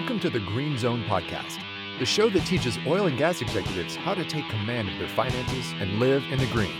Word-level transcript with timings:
Welcome 0.00 0.20
to 0.20 0.30
the 0.30 0.40
Green 0.40 0.78
Zone 0.78 1.04
Podcast, 1.04 1.58
the 1.98 2.06
show 2.06 2.30
that 2.30 2.46
teaches 2.46 2.78
oil 2.86 3.06
and 3.06 3.18
gas 3.18 3.42
executives 3.42 3.96
how 3.96 4.14
to 4.14 4.24
take 4.24 4.48
command 4.48 4.88
of 4.88 4.98
their 4.98 5.10
finances 5.10 5.74
and 5.78 6.00
live 6.00 6.24
in 6.30 6.38
the 6.38 6.46
green. 6.46 6.72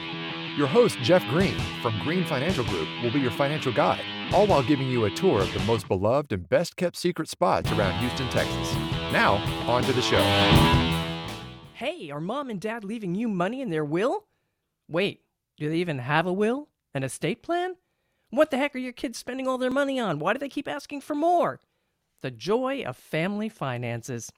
Your 0.57 0.66
host, 0.66 0.96
Jeff 1.03 1.22
Green 1.29 1.54
from 1.83 2.01
Green 2.03 2.25
Financial 2.25 2.64
Group, 2.64 2.88
will 3.03 3.11
be 3.11 3.21
your 3.21 3.30
financial 3.30 3.75
guide, 3.75 4.01
all 4.33 4.46
while 4.46 4.62
giving 4.62 4.88
you 4.88 5.04
a 5.04 5.11
tour 5.11 5.43
of 5.43 5.53
the 5.53 5.61
most 5.61 5.87
beloved 5.87 6.33
and 6.33 6.48
best 6.48 6.77
kept 6.77 6.96
secret 6.96 7.29
spots 7.29 7.70
around 7.73 8.01
Houston, 8.01 8.27
Texas. 8.30 8.75
Now, 9.12 9.34
on 9.68 9.82
to 9.82 9.93
the 9.93 10.00
show. 10.00 10.23
Hey, 11.75 12.11
are 12.11 12.23
mom 12.23 12.48
and 12.48 12.59
dad 12.59 12.84
leaving 12.84 13.14
you 13.14 13.29
money 13.29 13.61
in 13.61 13.68
their 13.68 13.84
will? 13.84 14.29
Wait, 14.89 15.21
do 15.59 15.68
they 15.68 15.77
even 15.77 15.98
have 15.98 16.27
a 16.27 16.32
will? 16.32 16.68
An 16.95 17.02
estate 17.02 17.43
plan? 17.43 17.77
What 18.30 18.50
the 18.50 18.57
heck 18.57 18.75
are 18.75 18.79
your 18.79 18.95
kids 18.95 19.18
spending 19.18 19.46
all 19.46 19.59
their 19.59 19.71
money 19.71 20.00
on? 20.00 20.21
Why 20.21 20.32
do 20.32 20.39
they 20.39 20.48
keep 20.48 20.66
asking 20.66 21.02
for 21.02 21.14
more? 21.14 21.61
The 22.23 22.30
joy 22.30 22.83
of 22.83 22.97
family 22.97 23.48
finances. 23.48 24.30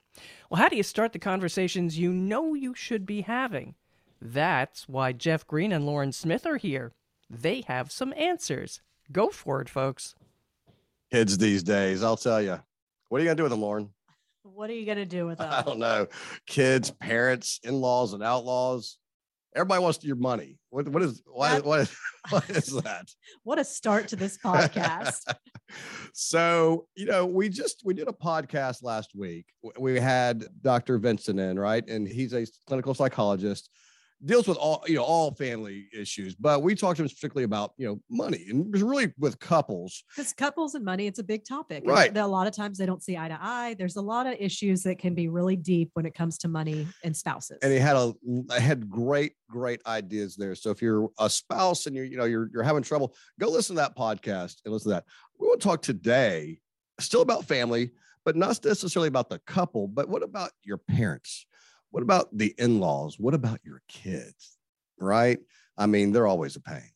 Well, 0.49 0.61
how 0.61 0.69
do 0.69 0.77
you 0.77 0.83
start 0.83 1.13
the 1.13 1.19
conversations 1.19 1.99
you 1.99 2.13
know 2.13 2.53
you 2.53 2.73
should 2.73 3.05
be 3.05 3.21
having? 3.21 3.75
That's 4.21 4.87
why 4.87 5.11
Jeff 5.11 5.45
Green 5.45 5.73
and 5.73 5.85
Lauren 5.85 6.13
Smith 6.13 6.45
are 6.45 6.57
here. 6.57 6.93
They 7.29 7.61
have 7.67 7.91
some 7.91 8.13
answers. 8.15 8.81
Go 9.11 9.29
for 9.29 9.59
it, 9.59 9.69
folks. 9.69 10.15
Kids 11.11 11.37
these 11.37 11.61
days, 11.61 12.03
I'll 12.03 12.17
tell 12.17 12.41
you. 12.41 12.59
What 13.09 13.19
are 13.19 13.23
you 13.23 13.27
going 13.27 13.37
to 13.37 13.41
do 13.41 13.43
with 13.43 13.51
them, 13.51 13.61
Lauren? 13.61 13.89
What 14.43 14.69
are 14.69 14.73
you 14.73 14.85
going 14.85 14.97
to 14.97 15.05
do 15.05 15.25
with 15.25 15.39
them? 15.39 15.49
I 15.51 15.61
don't 15.61 15.79
know. 15.79 16.07
Kids, 16.47 16.89
parents, 16.89 17.59
in 17.63 17.75
laws, 17.75 18.13
and 18.13 18.23
outlaws. 18.23 18.97
Everybody 19.55 19.83
wants 19.83 20.03
your 20.03 20.15
money. 20.15 20.57
What, 20.69 20.87
what 20.89 21.03
is 21.03 21.21
why, 21.25 21.55
That- 21.55 21.65
what, 21.65 21.81
is, 21.81 21.95
what 22.29 22.49
is 22.49 22.65
that? 22.83 23.05
What 23.43 23.59
a 23.59 23.63
start 23.63 24.07
to 24.09 24.15
this 24.15 24.37
podcast. 24.37 25.33
so, 26.13 26.87
you 26.95 27.05
know, 27.05 27.25
we 27.25 27.49
just 27.49 27.81
we 27.85 27.93
did 27.93 28.07
a 28.07 28.13
podcast 28.13 28.83
last 28.83 29.11
week. 29.15 29.45
We 29.79 29.99
had 29.99 30.45
Dr. 30.61 30.97
Vincent 30.97 31.39
in, 31.39 31.59
right? 31.59 31.87
And 31.87 32.07
he's 32.07 32.33
a 32.33 32.45
clinical 32.67 32.93
psychologist, 32.93 33.69
deals 34.25 34.47
with 34.47 34.57
all, 34.57 34.83
you 34.87 34.95
know, 34.95 35.03
all 35.03 35.31
family 35.31 35.87
issues. 35.93 36.35
But 36.35 36.61
we 36.61 36.75
talked 36.75 36.97
to 36.97 37.03
him 37.03 37.09
particularly 37.09 37.45
about, 37.45 37.73
you 37.77 37.87
know, 37.87 37.99
money 38.09 38.45
and 38.49 38.67
it 38.67 38.71
was 38.71 38.83
really 38.83 39.13
with 39.17 39.39
couples. 39.39 40.03
Because 40.15 40.33
couples 40.33 40.75
and 40.75 40.85
money, 40.85 41.07
it's 41.07 41.19
a 41.19 41.23
big 41.23 41.45
topic. 41.45 41.83
Right. 41.85 42.15
A 42.15 42.27
lot 42.27 42.47
of 42.47 42.55
times 42.55 42.77
they 42.77 42.85
don't 42.85 43.03
see 43.03 43.17
eye 43.17 43.27
to 43.27 43.37
eye. 43.41 43.75
There's 43.77 43.95
a 43.95 44.01
lot 44.01 44.27
of 44.27 44.35
issues 44.39 44.83
that 44.83 44.97
can 44.97 45.13
be 45.13 45.27
really 45.27 45.55
deep 45.55 45.91
when 45.93 46.05
it 46.05 46.13
comes 46.13 46.37
to 46.39 46.47
money 46.47 46.87
and 47.03 47.15
spouses. 47.15 47.59
and 47.61 47.71
he 47.71 47.79
had 47.79 47.95
a 47.95 48.13
I 48.49 48.59
had 48.59 48.89
great 48.89 49.33
great 49.49 49.81
ideas 49.85 50.35
there 50.35 50.55
so 50.55 50.71
if 50.71 50.81
you're 50.81 51.09
a 51.19 51.29
spouse 51.29 51.85
and 51.85 51.95
you're 51.95 52.05
you 52.05 52.17
know 52.17 52.25
you're 52.25 52.49
you're 52.53 52.63
having 52.63 52.83
trouble 52.83 53.13
go 53.39 53.49
listen 53.49 53.75
to 53.75 53.81
that 53.81 53.95
podcast 53.95 54.57
and 54.65 54.73
listen 54.73 54.89
to 54.91 54.95
that 54.95 55.05
we 55.39 55.47
will 55.47 55.57
talk 55.57 55.81
today 55.81 56.59
still 56.99 57.21
about 57.21 57.45
family 57.45 57.91
but 58.25 58.35
not 58.35 58.63
necessarily 58.63 59.07
about 59.07 59.29
the 59.29 59.39
couple 59.45 59.87
but 59.87 60.09
what 60.09 60.23
about 60.23 60.51
your 60.63 60.77
parents 60.77 61.45
what 61.93 62.03
about 62.03 62.27
the 62.35 62.53
in-laws 62.57 63.19
what 63.19 63.33
about 63.33 63.59
your 63.63 63.81
kids 63.87 64.57
right 64.99 65.39
i 65.77 65.85
mean 65.85 66.11
they're 66.11 66.27
always 66.27 66.55
a 66.55 66.61
pain 66.61 66.89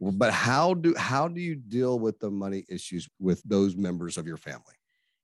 but 0.00 0.32
how 0.32 0.74
do 0.74 0.94
how 0.96 1.28
do 1.28 1.40
you 1.40 1.54
deal 1.54 1.98
with 1.98 2.18
the 2.18 2.30
money 2.30 2.64
issues 2.68 3.08
with 3.20 3.42
those 3.44 3.76
members 3.76 4.18
of 4.18 4.26
your 4.26 4.36
family 4.36 4.74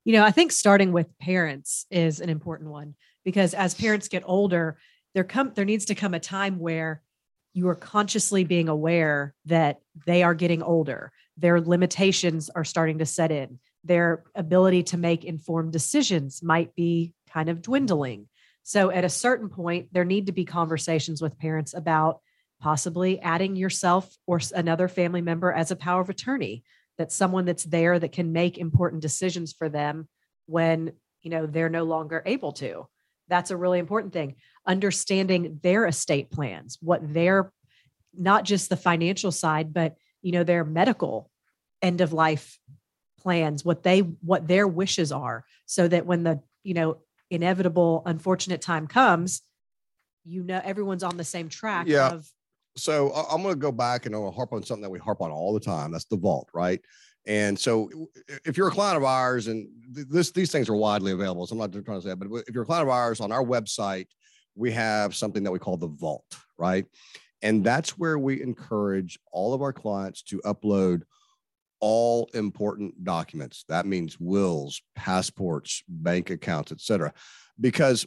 you 0.05 0.14
know, 0.14 0.25
I 0.25 0.31
think 0.31 0.53
starting 0.53 0.92
with 0.92 1.19
parents 1.19 1.86
is 1.91 2.20
an 2.20 2.31
important 2.31 2.70
one 2.70 2.94
because 3.25 3.53
as 3.55 3.75
parents 3.75 4.08
get 4.08 4.22
older, 4.25 4.78
there 5.14 5.25
come 5.25 5.53
there 5.55 5.64
needs 5.64 5.86
to 5.86 5.94
come 5.94 6.14
a 6.14 6.20
time 6.20 6.58
where 6.58 7.03
you 7.53 7.69
are 7.69 7.75
consciously 7.75 8.44
being 8.44 8.69
aware 8.69 9.34
that 9.44 9.81
they 10.06 10.22
are 10.22 10.34
getting 10.34 10.62
older. 10.62 11.12
Their 11.36 11.61
limitations 11.61 12.48
are 12.48 12.64
starting 12.64 12.98
to 12.98 13.06
set 13.06 13.31
in. 13.31 13.58
Their 13.84 14.25
ability 14.34 14.84
to 14.84 14.97
make 14.97 15.25
informed 15.25 15.72
decisions 15.72 16.42
might 16.42 16.75
be 16.75 17.12
kind 17.31 17.48
of 17.48 17.61
dwindling. 17.61 18.28
So 18.71 18.93
at 18.93 19.05
a 19.05 19.09
certain 19.09 19.49
point, 19.49 19.89
there 19.91 20.05
need 20.05 20.27
to 20.27 20.33
be 20.33 20.44
conversations 20.44 21.21
with 21.21 21.41
parents 21.41 21.75
about 21.75 22.21
possibly 22.61 23.19
adding 23.19 23.56
yourself 23.56 24.17
or 24.28 24.41
another 24.55 24.87
family 24.87 25.22
member 25.22 25.53
as 25.53 25.72
a 25.72 25.77
power 25.77 26.00
of 26.00 26.09
attorney. 26.09 26.62
That's 26.97 27.17
someone 27.17 27.47
that's 27.47 27.65
there 27.65 27.99
that 27.99 28.12
can 28.12 28.33
make 28.33 28.59
important 28.59 29.03
decisions 29.03 29.53
for 29.53 29.69
them 29.69 30.09
when 30.47 30.93
you 31.21 31.31
know 31.31 31.47
they're 31.47 31.69
no 31.69 31.83
longer 31.83 32.22
able 32.25 32.53
to. 32.53 32.87
That's 33.27 33.50
a 33.50 33.56
really 33.56 33.81
important 33.81 34.12
thing. 34.12 34.37
Understanding 34.65 35.59
their 35.65 35.87
estate 35.87 36.31
plans 36.31 36.78
what 36.81 37.12
their 37.12 37.53
not 38.15 38.44
just 38.44 38.69
the 38.69 38.77
financial 38.77 39.33
side 39.33 39.75
but 39.75 39.97
you 40.23 40.31
know 40.31 40.44
their 40.44 40.62
medical 40.62 41.28
end 41.83 42.00
of 42.00 42.12
life 42.12 42.61
plans 43.19 43.65
what 43.65 43.83
they 43.83 43.99
what 43.99 44.47
their 44.47 44.69
wishes 44.69 45.11
are 45.11 45.44
so 45.67 45.89
that 45.89 46.06
when 46.06 46.23
the 46.23 46.41
you 46.62 46.75
know 46.75 46.99
inevitable 47.31 48.03
unfortunate 48.07 48.61
time 48.61 48.87
comes 48.87 49.43
you 50.25 50.43
know 50.43 50.61
everyone's 50.65 51.03
on 51.03 51.17
the 51.17 51.25
same 51.25 51.49
track 51.49 51.87
Yeah. 51.89 52.11
of 52.13 52.29
so 52.77 53.11
I'm 53.13 53.43
going 53.43 53.55
to 53.55 53.59
go 53.59 53.73
back 53.73 54.07
and 54.07 54.15
I'm 54.15 54.21
going 54.21 54.33
to 54.33 54.37
harp 54.37 54.53
on 54.53 54.63
something 54.63 54.83
that 54.83 54.91
we 54.91 54.99
harp 55.01 55.21
on 55.21 55.33
all 55.33 55.53
the 55.53 55.61
time. 55.61 55.91
That's 55.91 56.05
the 56.05 56.17
vault, 56.17 56.49
right? 56.55 56.81
And 57.27 57.59
so 57.59 57.91
if 58.45 58.57
you're 58.57 58.69
a 58.69 58.71
client 58.71 58.97
of 58.97 59.03
ours, 59.03 59.49
and 59.49 59.69
this 59.91 60.31
these 60.31 60.53
things 60.53 60.69
are 60.69 60.77
widely 60.77 61.11
available, 61.13 61.47
so 61.47 61.53
I'm 61.55 61.59
not 61.59 61.73
trying 61.73 61.99
to 61.99 62.03
say 62.03 62.11
that, 62.11 62.17
but 62.17 62.29
if 62.47 62.55
you're 62.55 62.63
a 62.63 62.67
client 62.67 62.85
of 62.87 62.91
ours 62.91 63.21
on 63.21 63.33
our 63.33 63.45
website, 63.45 64.07
we 64.55 64.71
have 64.71 65.17
something 65.17 65.43
that 65.43 65.51
we 65.51 65.59
call 65.59 65.77
the 65.77 65.89
vault, 65.89 66.25
right? 66.59 66.87
And 67.43 67.65
that's 67.65 67.99
where 67.99 68.19
we 68.19 68.41
encourage 68.41 69.19
all 69.33 69.53
of 69.53 69.62
our 69.62 69.73
clients 69.73 70.23
to 70.25 70.39
upload 70.45 71.03
all 71.81 72.31
important 72.35 73.03
documents. 73.05 73.65
That 73.69 73.87
means 73.87 74.21
wills, 74.21 74.83
passports, 74.95 75.83
bank 75.89 76.31
accounts, 76.31 76.73
etc. 76.73 77.13
Because 77.61 78.07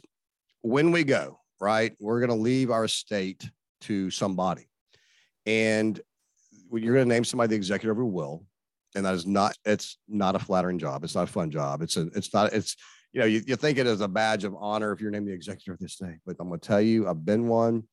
when 0.62 0.90
we 0.90 1.04
go, 1.04 1.40
right, 1.60 1.94
we're 2.00 2.20
going 2.20 2.36
to 2.36 2.42
leave 2.42 2.70
our 2.70 2.84
estate 2.84 3.48
to 3.82 4.10
somebody. 4.10 4.68
And 5.46 6.00
you're 6.72 6.94
going 6.94 7.08
to 7.08 7.14
name 7.14 7.24
somebody 7.24 7.50
the 7.50 7.56
executor 7.56 7.92
of 7.92 7.98
your 7.98 8.06
will. 8.06 8.44
And 8.94 9.04
that 9.04 9.14
is 9.14 9.26
not, 9.26 9.56
it's 9.64 9.98
not 10.08 10.36
a 10.36 10.38
flattering 10.38 10.78
job. 10.78 11.04
It's 11.04 11.14
not 11.14 11.28
a 11.28 11.32
fun 11.32 11.50
job. 11.50 11.82
It's 11.82 11.96
a, 11.96 12.02
it's 12.14 12.32
not, 12.32 12.52
it's, 12.52 12.76
you 13.12 13.20
know, 13.20 13.26
you, 13.26 13.42
you 13.46 13.56
think 13.56 13.78
it 13.78 13.86
is 13.86 14.00
a 14.00 14.08
badge 14.08 14.44
of 14.44 14.54
honor 14.58 14.92
if 14.92 15.00
you're 15.00 15.10
named 15.10 15.28
the 15.28 15.32
executor 15.32 15.72
of 15.72 15.78
this 15.78 15.96
thing. 15.96 16.20
But 16.24 16.36
I'm 16.40 16.48
going 16.48 16.60
to 16.60 16.66
tell 16.66 16.80
you, 16.80 17.08
I've 17.08 17.24
been 17.24 17.48
one 17.48 17.84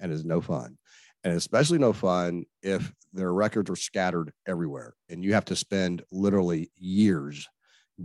and 0.00 0.12
it's 0.12 0.24
no 0.24 0.40
fun. 0.40 0.78
And 1.26 1.34
especially 1.36 1.78
no 1.80 1.92
fun 1.92 2.46
if 2.62 2.94
their 3.12 3.34
records 3.34 3.70
are 3.70 3.76
scattered 3.76 4.32
everywhere 4.46 4.94
and 5.10 5.24
you 5.24 5.34
have 5.34 5.46
to 5.46 5.56
spend 5.56 6.04
literally 6.12 6.70
years 6.76 7.48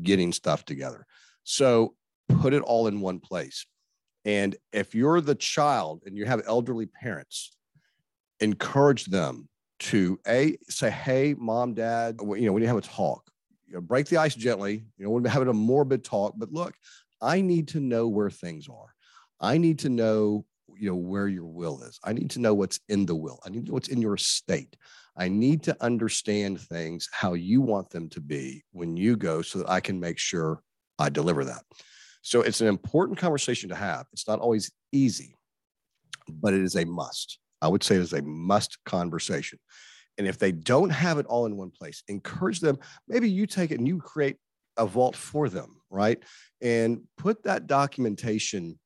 getting 0.01 0.33
stuff 0.33 0.65
together. 0.65 1.05
So 1.43 1.95
put 2.29 2.53
it 2.53 2.63
all 2.63 2.87
in 2.87 3.01
one 3.01 3.19
place. 3.19 3.67
And 4.25 4.55
if 4.73 4.95
you're 4.95 5.21
the 5.21 5.35
child 5.35 6.03
and 6.05 6.17
you 6.17 6.25
have 6.25 6.43
elderly 6.47 6.87
parents, 6.87 7.57
encourage 8.39 9.05
them 9.05 9.49
to 9.79 10.19
a 10.27 10.57
say, 10.69 10.91
"Hey, 10.91 11.35
mom, 11.37 11.75
dad, 11.75 12.17
you 12.21 12.45
know, 12.47 12.53
when 12.53 12.63
you 12.63 12.67
have 12.69 12.77
a 12.77 12.81
talk, 12.81 13.31
you 13.67 13.75
know, 13.75 13.81
break 13.81 14.07
the 14.07 14.17
ice 14.17 14.35
gently. 14.35 14.85
You 14.97 15.05
know, 15.05 15.11
we're 15.11 15.27
having 15.29 15.49
a 15.49 15.53
morbid 15.53 16.03
talk, 16.03 16.35
but 16.37 16.51
look, 16.53 16.75
I 17.21 17.41
need 17.41 17.69
to 17.69 17.79
know 17.81 18.07
where 18.07 18.29
things 18.31 18.67
are. 18.69 18.93
I 19.39 19.57
need 19.59 19.79
to 19.79 19.89
know, 19.89 20.45
you 20.77 20.89
know, 20.89 20.95
where 20.95 21.27
your 21.27 21.45
will 21.45 21.81
is. 21.83 21.99
I 22.03 22.13
need 22.13 22.29
to 22.31 22.39
know 22.39 22.53
what's 22.53 22.79
in 22.89 23.05
the 23.05 23.15
will. 23.15 23.39
I 23.45 23.49
need 23.49 23.65
to 23.65 23.71
know 23.71 23.73
what's 23.73 23.89
in 23.89 24.01
your 24.01 24.15
estate. 24.15 24.75
I 25.17 25.27
need 25.27 25.63
to 25.63 25.75
understand 25.81 26.61
things 26.61 27.09
how 27.11 27.33
you 27.33 27.61
want 27.61 27.89
them 27.89 28.09
to 28.09 28.21
be 28.21 28.63
when 28.71 28.95
you 28.97 29.15
go, 29.17 29.41
so 29.41 29.59
that 29.59 29.69
I 29.69 29.79
can 29.79 29.99
make 29.99 30.17
sure 30.17 30.61
I 30.97 31.09
deliver 31.09 31.45
that." 31.45 31.63
So 32.21 32.41
it's 32.41 32.61
an 32.61 32.67
important 32.67 33.17
conversation 33.17 33.69
to 33.69 33.75
have. 33.75 34.05
It's 34.13 34.27
not 34.27 34.39
always 34.39 34.71
easy, 34.91 35.35
but 36.29 36.53
it 36.53 36.61
is 36.61 36.75
a 36.75 36.85
must. 36.85 37.39
I 37.61 37.67
would 37.67 37.83
say 37.83 37.95
it 37.95 38.01
is 38.01 38.13
a 38.13 38.21
must 38.21 38.77
conversation. 38.85 39.59
And 40.17 40.27
if 40.27 40.37
they 40.37 40.51
don't 40.51 40.89
have 40.91 41.17
it 41.17 41.25
all 41.25 41.45
in 41.45 41.57
one 41.57 41.71
place, 41.71 42.03
encourage 42.07 42.59
them. 42.59 42.77
Maybe 43.07 43.29
you 43.29 43.47
take 43.47 43.71
it 43.71 43.79
and 43.79 43.87
you 43.87 43.97
create 43.97 44.37
a 44.77 44.85
vault 44.85 45.15
for 45.15 45.49
them, 45.49 45.81
right? 45.89 46.21
And 46.61 47.01
put 47.17 47.43
that 47.43 47.67
documentation 47.67 48.79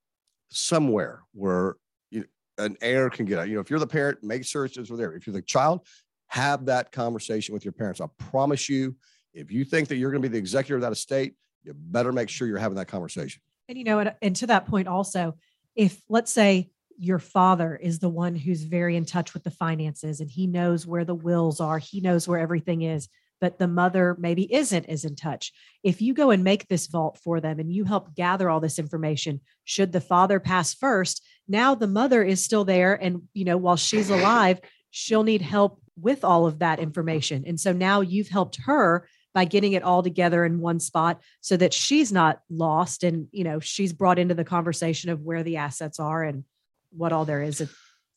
somewhere 0.55 1.23
where 1.33 1.75
you, 2.09 2.25
an 2.57 2.77
heir 2.81 3.09
can 3.09 3.25
get 3.25 3.39
it. 3.39 3.49
You 3.49 3.55
know, 3.55 3.61
if 3.61 3.69
you're 3.69 3.79
the 3.79 3.87
parent, 3.87 4.23
make 4.23 4.45
sure 4.45 4.65
it's 4.65 4.77
there. 4.89 5.13
If 5.13 5.27
you're 5.27 5.33
the 5.33 5.41
child, 5.41 5.85
have 6.27 6.65
that 6.65 6.91
conversation 6.91 7.53
with 7.53 7.65
your 7.65 7.73
parents. 7.73 8.01
I 8.01 8.07
promise 8.17 8.69
you, 8.69 8.95
if 9.33 9.51
you 9.51 9.65
think 9.65 9.89
that 9.89 9.97
you're 9.97 10.11
going 10.11 10.21
to 10.21 10.29
be 10.29 10.31
the 10.31 10.39
executor 10.39 10.75
of 10.75 10.81
that 10.81 10.91
estate, 10.91 11.35
you 11.63 11.73
better 11.75 12.11
make 12.11 12.29
sure 12.29 12.47
you're 12.47 12.57
having 12.57 12.77
that 12.77 12.87
conversation. 12.87 13.41
And 13.67 13.77
you 13.77 13.83
know, 13.83 14.11
and 14.21 14.35
to 14.37 14.47
that 14.47 14.67
point 14.67 14.87
also, 14.87 15.35
if 15.75 16.01
let's 16.07 16.31
say 16.31 16.69
your 16.97 17.19
father 17.19 17.75
is 17.75 17.99
the 17.99 18.09
one 18.09 18.35
who's 18.35 18.63
very 18.63 18.95
in 18.95 19.03
touch 19.05 19.33
with 19.33 19.43
the 19.43 19.51
finances 19.51 20.21
and 20.21 20.29
he 20.29 20.47
knows 20.47 20.87
where 20.87 21.03
the 21.03 21.15
wills 21.15 21.59
are, 21.59 21.79
he 21.79 21.99
knows 21.99 22.27
where 22.27 22.39
everything 22.39 22.83
is, 22.83 23.09
but 23.41 23.59
the 23.59 23.67
mother 23.67 24.15
maybe 24.19 24.51
isn't 24.53 24.85
as 24.85 25.05
in 25.05 25.15
touch. 25.15 25.51
If 25.83 26.01
you 26.01 26.13
go 26.13 26.31
and 26.31 26.43
make 26.43 26.67
this 26.67 26.87
vault 26.87 27.19
for 27.23 27.41
them 27.41 27.59
and 27.59 27.71
you 27.71 27.83
help 27.83 28.15
gather 28.15 28.49
all 28.49 28.59
this 28.59 28.79
information, 28.79 29.41
should 29.63 29.91
the 29.91 30.01
father 30.01 30.39
pass 30.39 30.73
first, 30.73 31.23
now 31.47 31.75
the 31.75 31.87
mother 31.87 32.23
is 32.23 32.43
still 32.43 32.65
there. 32.65 32.95
And, 32.95 33.23
you 33.33 33.45
know, 33.45 33.57
while 33.57 33.75
she's 33.75 34.09
alive, 34.09 34.61
she'll 34.91 35.23
need 35.23 35.41
help 35.41 35.81
with 35.99 36.23
all 36.23 36.47
of 36.47 36.59
that 36.59 36.79
information. 36.79 37.43
And 37.45 37.59
so 37.59 37.73
now 37.73 38.01
you've 38.01 38.29
helped 38.29 38.57
her 38.65 39.07
by 39.33 39.45
getting 39.45 39.73
it 39.73 39.83
all 39.83 40.01
together 40.01 40.45
in 40.45 40.61
one 40.61 40.79
spot 40.79 41.21
so 41.41 41.57
that 41.57 41.73
she's 41.73 42.11
not 42.11 42.39
lost 42.49 43.03
and 43.03 43.27
you 43.33 43.43
know 43.43 43.59
she's 43.59 43.91
brought 43.91 44.17
into 44.17 44.33
the 44.33 44.45
conversation 44.45 45.09
of 45.09 45.21
where 45.23 45.43
the 45.43 45.57
assets 45.57 45.99
are 45.99 46.23
and 46.23 46.45
what 46.91 47.11
all 47.11 47.25
there 47.25 47.41
is 47.41 47.61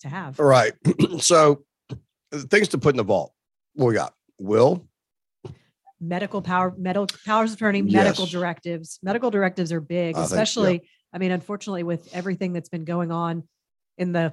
to 0.01 0.09
have 0.09 0.39
All 0.39 0.47
right. 0.47 0.73
so 1.19 1.65
things 2.33 2.69
to 2.69 2.79
put 2.79 2.91
in 2.91 2.97
the 2.97 3.03
vault. 3.05 3.33
What 3.75 3.87
we 3.87 3.95
got? 3.95 4.15
Will, 4.39 4.87
medical 6.01 6.41
power 6.43 6.73
medical 6.77 7.07
powers 7.27 7.53
of 7.53 7.57
attorney 7.57 7.83
medical 7.83 8.25
Yes. 8.25 8.33
directives. 8.33 8.99
Medical 9.03 9.31
directives 9.31 9.73
are 9.73 9.81
big 9.81 10.15
I 10.15 10.21
think- 10.21 10.31
especially 10.33 10.89
i 11.13 11.19
mean 11.19 11.31
unfortunately 11.31 11.83
with 11.83 12.09
everything 12.13 12.53
that's 12.53 12.69
been 12.69 12.85
going 12.85 13.11
on 13.11 13.45
in 13.97 14.13
the 14.13 14.33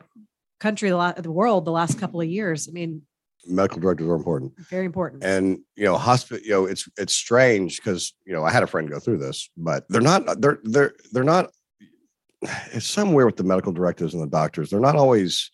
country 0.60 0.90
the, 0.90 1.32
world 1.32 1.66
the 1.66 1.72
last 1.72 1.98
couple 1.98 2.22
of 2.22 2.28
years 2.28 2.68
i 2.68 2.72
mean 2.72 3.02
medical 3.48 3.80
directives 3.80 4.10
are 4.10 4.16
important. 4.16 4.54
very 4.70 4.86
important. 4.86 5.24
And 5.24 5.60
you 5.76 5.86
know 5.86 5.98
hospital 5.98 6.44
you 6.44 6.52
know 6.52 6.66
it's 6.66 6.88
it's 6.98 7.16
strange 7.16 7.78
because 7.78 8.14
you 8.26 8.34
know 8.34 8.44
i 8.44 8.52
had 8.52 8.64
a 8.64 8.68
friend 8.68 8.90
go 8.90 9.00
through 9.00 9.20
this 9.20 9.50
but 9.58 9.86
they're 9.90 10.02
not 10.02 10.42
they're 10.42 10.60
they're 10.64 10.94
they're 11.12 11.24
not 11.24 11.50
it's 12.74 12.86
somewhere 12.86 13.26
with 13.26 13.38
the 13.38 13.44
medical 13.44 13.72
directives 13.72 14.14
and 14.14 14.22
the 14.22 14.28
doctors 14.28 14.70
they're 14.70 14.80
not 14.80 14.96
always 14.96 15.50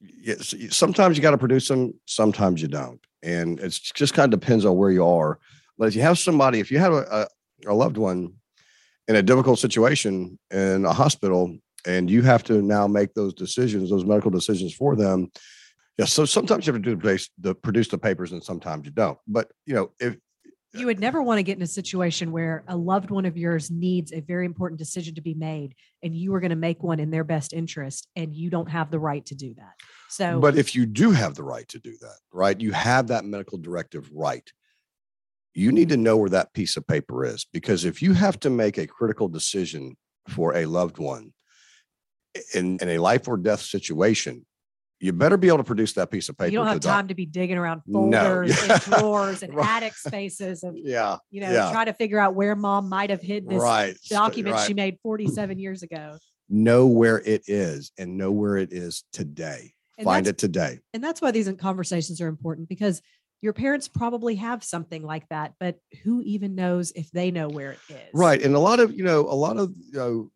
yes, 0.00 0.54
sometimes 0.70 1.16
you 1.16 1.22
got 1.22 1.30
to 1.32 1.38
produce 1.38 1.68
them 1.68 1.94
sometimes 2.04 2.60
you 2.62 2.68
don't. 2.68 3.00
And 3.22 3.58
it's 3.60 3.78
just 3.80 4.14
kind 4.14 4.32
of 4.32 4.38
depends 4.38 4.64
on 4.64 4.76
where 4.76 4.90
you 4.90 5.04
are 5.04 5.38
but 5.78 5.88
if 5.88 5.96
you 5.96 6.02
have 6.02 6.18
somebody 6.18 6.60
if 6.60 6.70
you 6.70 6.78
have 6.78 6.92
a, 6.92 7.28
a, 7.66 7.72
a 7.72 7.74
loved 7.74 7.96
one 7.96 8.32
in 9.08 9.16
a 9.16 9.22
difficult 9.22 9.58
situation 9.58 10.38
in 10.50 10.84
a 10.84 10.92
hospital 10.92 11.56
and 11.86 12.10
you 12.10 12.22
have 12.22 12.42
to 12.42 12.62
now 12.62 12.86
make 12.86 13.14
those 13.14 13.34
decisions 13.34 13.90
those 13.90 14.04
medical 14.04 14.30
decisions 14.30 14.74
for 14.74 14.96
them 14.96 15.30
yeah, 15.98 16.04
so 16.04 16.24
sometimes 16.26 16.66
you 16.66 16.72
have 16.72 16.82
to 16.82 16.90
do 16.90 16.96
the, 16.96 17.02
base- 17.02 17.30
the 17.38 17.54
produce 17.54 17.88
the 17.88 17.98
papers, 17.98 18.32
and 18.32 18.44
sometimes 18.44 18.84
you 18.84 18.90
don't. 18.90 19.18
But 19.26 19.50
you 19.64 19.74
know, 19.74 19.92
if 19.98 20.16
you 20.74 20.86
would 20.86 21.00
never 21.00 21.22
want 21.22 21.38
to 21.38 21.42
get 21.42 21.56
in 21.56 21.62
a 21.62 21.66
situation 21.66 22.32
where 22.32 22.62
a 22.68 22.76
loved 22.76 23.10
one 23.10 23.24
of 23.24 23.36
yours 23.36 23.70
needs 23.70 24.12
a 24.12 24.20
very 24.20 24.44
important 24.44 24.78
decision 24.78 25.14
to 25.14 25.22
be 25.22 25.32
made 25.32 25.74
and 26.02 26.14
you 26.14 26.34
are 26.34 26.40
going 26.40 26.50
to 26.50 26.56
make 26.56 26.82
one 26.82 27.00
in 27.00 27.10
their 27.10 27.24
best 27.24 27.54
interest 27.54 28.08
and 28.14 28.34
you 28.36 28.50
don't 28.50 28.68
have 28.68 28.90
the 28.90 28.98
right 28.98 29.24
to 29.24 29.34
do 29.34 29.54
that 29.54 29.72
so 30.10 30.38
but 30.38 30.58
if 30.58 30.74
you 30.74 30.84
do 30.84 31.12
have 31.12 31.34
the 31.34 31.42
right 31.42 31.66
to 31.68 31.78
do 31.78 31.96
that, 32.02 32.18
right, 32.30 32.60
you 32.60 32.72
have 32.72 33.06
that 33.06 33.24
medical 33.24 33.56
directive 33.56 34.10
right. 34.12 34.52
You 35.56 35.72
need 35.72 35.88
to 35.88 35.96
know 35.96 36.18
where 36.18 36.28
that 36.30 36.52
piece 36.52 36.76
of 36.76 36.86
paper 36.86 37.24
is 37.24 37.46
because 37.50 37.86
if 37.86 38.02
you 38.02 38.12
have 38.12 38.38
to 38.40 38.50
make 38.50 38.76
a 38.76 38.86
critical 38.86 39.26
decision 39.26 39.96
for 40.28 40.54
a 40.54 40.66
loved 40.66 40.98
one 40.98 41.32
in, 42.54 42.78
in 42.80 42.88
a 42.90 42.98
life 42.98 43.26
or 43.26 43.38
death 43.38 43.62
situation, 43.62 44.44
you 45.00 45.14
better 45.14 45.38
be 45.38 45.48
able 45.48 45.56
to 45.58 45.64
produce 45.64 45.94
that 45.94 46.10
piece 46.10 46.28
of 46.28 46.36
paper. 46.36 46.50
you 46.52 46.58
don't 46.58 46.66
have 46.66 46.76
the 46.76 46.80
doc- 46.88 46.94
time 46.94 47.08
to 47.08 47.14
be 47.14 47.24
digging 47.24 47.56
around 47.56 47.80
No. 47.86 48.00
folders 48.10 48.62
and 48.68 48.80
drawers 48.82 49.42
and 49.42 49.54
Right. 49.54 49.66
attic 49.82 49.94
spaces 49.94 50.62
and 50.62 50.76
Yeah, 50.78 51.16
you 51.30 51.40
know 51.40 51.50
Yeah. 51.50 51.70
try 51.72 51.86
to 51.86 51.94
figure 51.94 52.18
out 52.18 52.34
where 52.34 52.54
mom 52.54 52.90
might 52.90 53.08
have 53.08 53.22
hid 53.22 53.48
this 53.48 53.62
right. 53.62 53.96
document 54.10 54.56
right. 54.56 54.66
she 54.66 54.74
made 54.74 54.98
47 55.02 55.58
years 55.58 55.82
ago 55.82 56.18
know 56.50 56.86
where 56.86 57.18
it 57.20 57.42
is 57.46 57.92
and 57.98 58.16
know 58.18 58.30
where 58.30 58.56
it 58.58 58.72
is 58.72 59.04
today. 59.12 59.72
And 59.98 60.04
Find 60.04 60.26
it 60.26 60.36
today. 60.36 60.80
and 60.92 61.02
that's 61.02 61.22
why 61.22 61.30
these 61.30 61.50
conversations 61.58 62.20
are 62.20 62.28
important 62.28 62.68
because 62.68 63.00
your 63.42 63.52
parents 63.52 63.88
probably 63.88 64.36
have 64.36 64.64
something 64.64 65.02
like 65.02 65.28
that 65.28 65.54
but 65.60 65.78
who 66.02 66.22
even 66.22 66.54
knows 66.54 66.92
if 66.92 67.10
they 67.10 67.30
know 67.30 67.48
where 67.48 67.72
it 67.72 67.78
is 67.88 67.96
Right. 68.12 68.42
And 68.42 68.54
a 68.54 68.58
lot 68.58 68.80
of, 68.80 68.94
you 68.94 69.04
know, 69.04 69.20
a 69.20 69.34
lot 69.34 69.58
of, 69.58 69.74
you 69.76 69.92
know, 69.92 70.30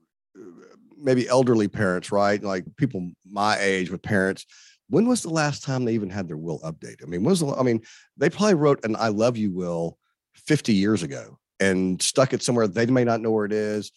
maybe 0.99 1.27
elderly 1.29 1.69
parents, 1.69 2.13
right? 2.13 2.43
Like 2.43 2.65
people 2.77 3.11
my 3.25 3.59
age 3.59 3.91
with 3.91 4.03
parents. 4.03 4.45
When 4.89 5.07
was 5.07 5.23
the 5.23 5.31
last 5.31 5.63
time 5.63 5.85
they 5.85 5.95
even 5.95 6.11
had 6.11 6.29
their 6.29 6.37
will 6.37 6.61
updated? 6.61 7.05
I 7.05 7.07
mean, 7.07 7.23
was 7.23 7.41
the, 7.41 7.55
I 7.55 7.63
mean, 7.63 7.81
they 8.17 8.29
probably 8.29 8.55
wrote 8.55 8.85
an 8.85 8.97
I 8.97 9.09
love 9.09 9.37
you 9.37 9.53
will 9.53 9.99
50 10.35 10.75
years 10.75 11.03
ago 11.03 11.39
and 11.59 12.01
stuck 12.03 12.33
it 12.33 12.43
somewhere 12.43 12.67
they 12.67 12.87
may 12.87 13.05
not 13.05 13.21
know 13.21 13.31
where 13.31 13.47
it 13.47 13.53
is. 13.53 13.93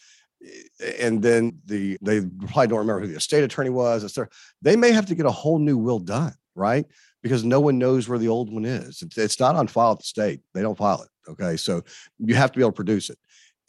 Eh, 0.46 0.92
and 1.02 1.22
then 1.22 1.60
the 1.66 1.98
they 2.02 2.22
probably 2.22 2.68
don't 2.68 2.80
remember 2.80 3.02
who 3.02 3.08
the 3.08 3.18
estate 3.18 3.44
attorney 3.44 3.70
was. 3.70 4.18
They 4.62 4.76
may 4.76 4.92
have 4.92 5.08
to 5.08 5.16
get 5.16 5.26
a 5.26 5.32
whole 5.32 5.60
new 5.60 5.78
will 5.78 6.00
done, 6.00 6.36
right? 6.56 6.86
Because 7.24 7.44
no 7.44 7.60
one 7.60 7.80
knows 7.80 8.08
where 8.08 8.20
the 8.20 8.28
old 8.28 8.54
one 8.54 8.66
is. 8.66 9.02
It's, 9.18 9.40
not 9.40 9.56
on 9.56 9.68
file 9.68 9.94
at 9.94 10.00
the 10.00 10.04
state. 10.04 10.42
They 10.54 10.62
don't 10.62 10.78
file 10.78 11.02
it. 11.02 11.32
Okay. 11.32 11.58
So 11.58 11.82
you 12.20 12.36
have 12.36 12.52
to 12.52 12.58
be 12.60 12.64
able 12.64 12.72
to 12.72 12.76
produce 12.76 13.10
it. 13.10 13.18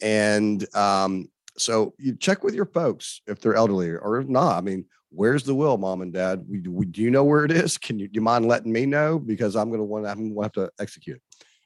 And 0.01 0.63
um, 0.75 1.29
so 1.57 1.93
you 1.97 2.15
check 2.15 2.43
with 2.43 2.53
your 2.53 2.65
folks 2.65 3.21
if 3.27 3.39
they're 3.39 3.55
elderly 3.55 3.91
or 3.91 4.19
if 4.19 4.27
not. 4.27 4.57
I 4.57 4.61
mean, 4.61 4.85
where's 5.09 5.43
the 5.43 5.55
will, 5.55 5.77
mom 5.77 6.01
and 6.01 6.13
dad? 6.13 6.43
We, 6.47 6.59
we, 6.67 6.85
do 6.85 7.01
you 7.01 7.09
know 7.09 7.23
where 7.23 7.45
it 7.45 7.51
is? 7.51 7.77
Can 7.77 7.97
you 7.97 8.07
do 8.07 8.17
you 8.17 8.21
mind 8.21 8.45
letting 8.45 8.71
me 8.71 8.85
know? 8.85 9.17
Because 9.17 9.55
I'm 9.55 9.69
going 9.69 9.79
to 9.79 9.85
want 9.85 10.05
to 10.05 10.41
have 10.43 10.51
to 10.53 10.69
execute. 10.79 11.21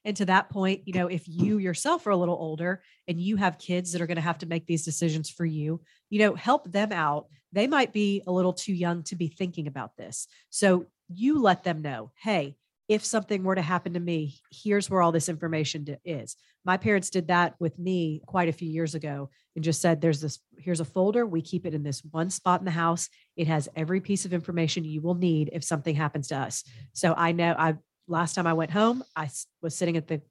and 0.06 0.16
to 0.16 0.26
that 0.26 0.50
point 0.50 0.82
you 0.86 0.94
know 0.94 1.08
if 1.08 1.24
you 1.28 1.58
yourself 1.58 2.08
are 2.08 2.12
a 2.12 2.18
little 2.18 2.38
older 2.40 2.82
and 3.08 3.20
you 3.20 3.36
have 3.36 3.58
kids 3.58 3.92
that 3.92 4.02
are 4.02 4.08
going 4.08 4.16
to 4.16 4.22
have 4.22 4.38
to 4.38 4.46
make 4.46 4.66
these 4.66 4.86
decisions 4.86 5.30
for 5.30 5.46
you 5.46 5.82
you 6.10 6.20
know 6.20 6.36
help 6.36 6.72
them 6.72 6.92
out 6.92 7.28
they 7.52 7.68
might 7.68 7.92
be 7.92 8.22
a 8.28 8.32
little 8.32 8.54
too 8.54 8.74
young 8.74 9.04
to 9.04 9.16
be 9.16 9.28
thinking 9.28 9.68
about 9.68 9.98
this 9.98 10.28
so 10.50 10.86
you 11.10 11.42
let 11.42 11.64
them 11.64 11.82
know 11.82 12.12
hey 12.22 12.56
if 12.90 13.06
something 13.06 13.44
were 13.44 13.56
to 13.56 13.62
happen 13.62 13.94
to 13.94 14.00
me 14.00 14.40
here's 14.52 14.90
where 14.90 15.02
all 15.02 15.12
this 15.12 15.30
information 15.30 15.96
is. 16.04 16.36
My 16.66 16.76
parents 16.76 17.10
did 17.10 17.28
that 17.28 17.54
with 17.60 17.78
me 17.80 18.22
quite 18.26 18.50
a 18.50 18.54
few 18.54 18.68
years 18.68 18.96
ago 18.96 19.30
and 19.56 19.64
just 19.64 19.80
said 19.80 20.02
there's 20.02 20.22
this 20.22 20.40
here's 20.58 20.80
a 20.80 20.86
folder. 20.86 21.26
We 21.26 21.42
keep 21.42 21.66
it 21.66 21.74
in 21.74 21.84
this 21.84 22.04
one 22.12 22.32
spot 22.32 22.60
in 22.60 22.66
the 22.66 22.72
house. 22.72 23.08
It 23.38 23.48
has 23.48 23.70
every 23.76 24.02
piece 24.02 24.26
of 24.26 24.34
information 24.34 24.84
you 24.84 25.02
will 25.02 25.16
need 25.16 25.52
if 25.54 25.64
something 25.64 25.96
happens 25.96 26.28
to 26.30 26.38
us. 26.38 26.64
So 26.94 27.14
i 27.16 27.32
know 27.32 27.56
i 27.58 27.76
last 28.08 28.34
time 28.34 28.48
i 28.48 28.54
went 28.54 28.72
home 28.72 29.04
I 29.16 29.30
was 29.62 29.76
sitting 29.76 29.96
at 29.96 30.08
the 30.08 30.22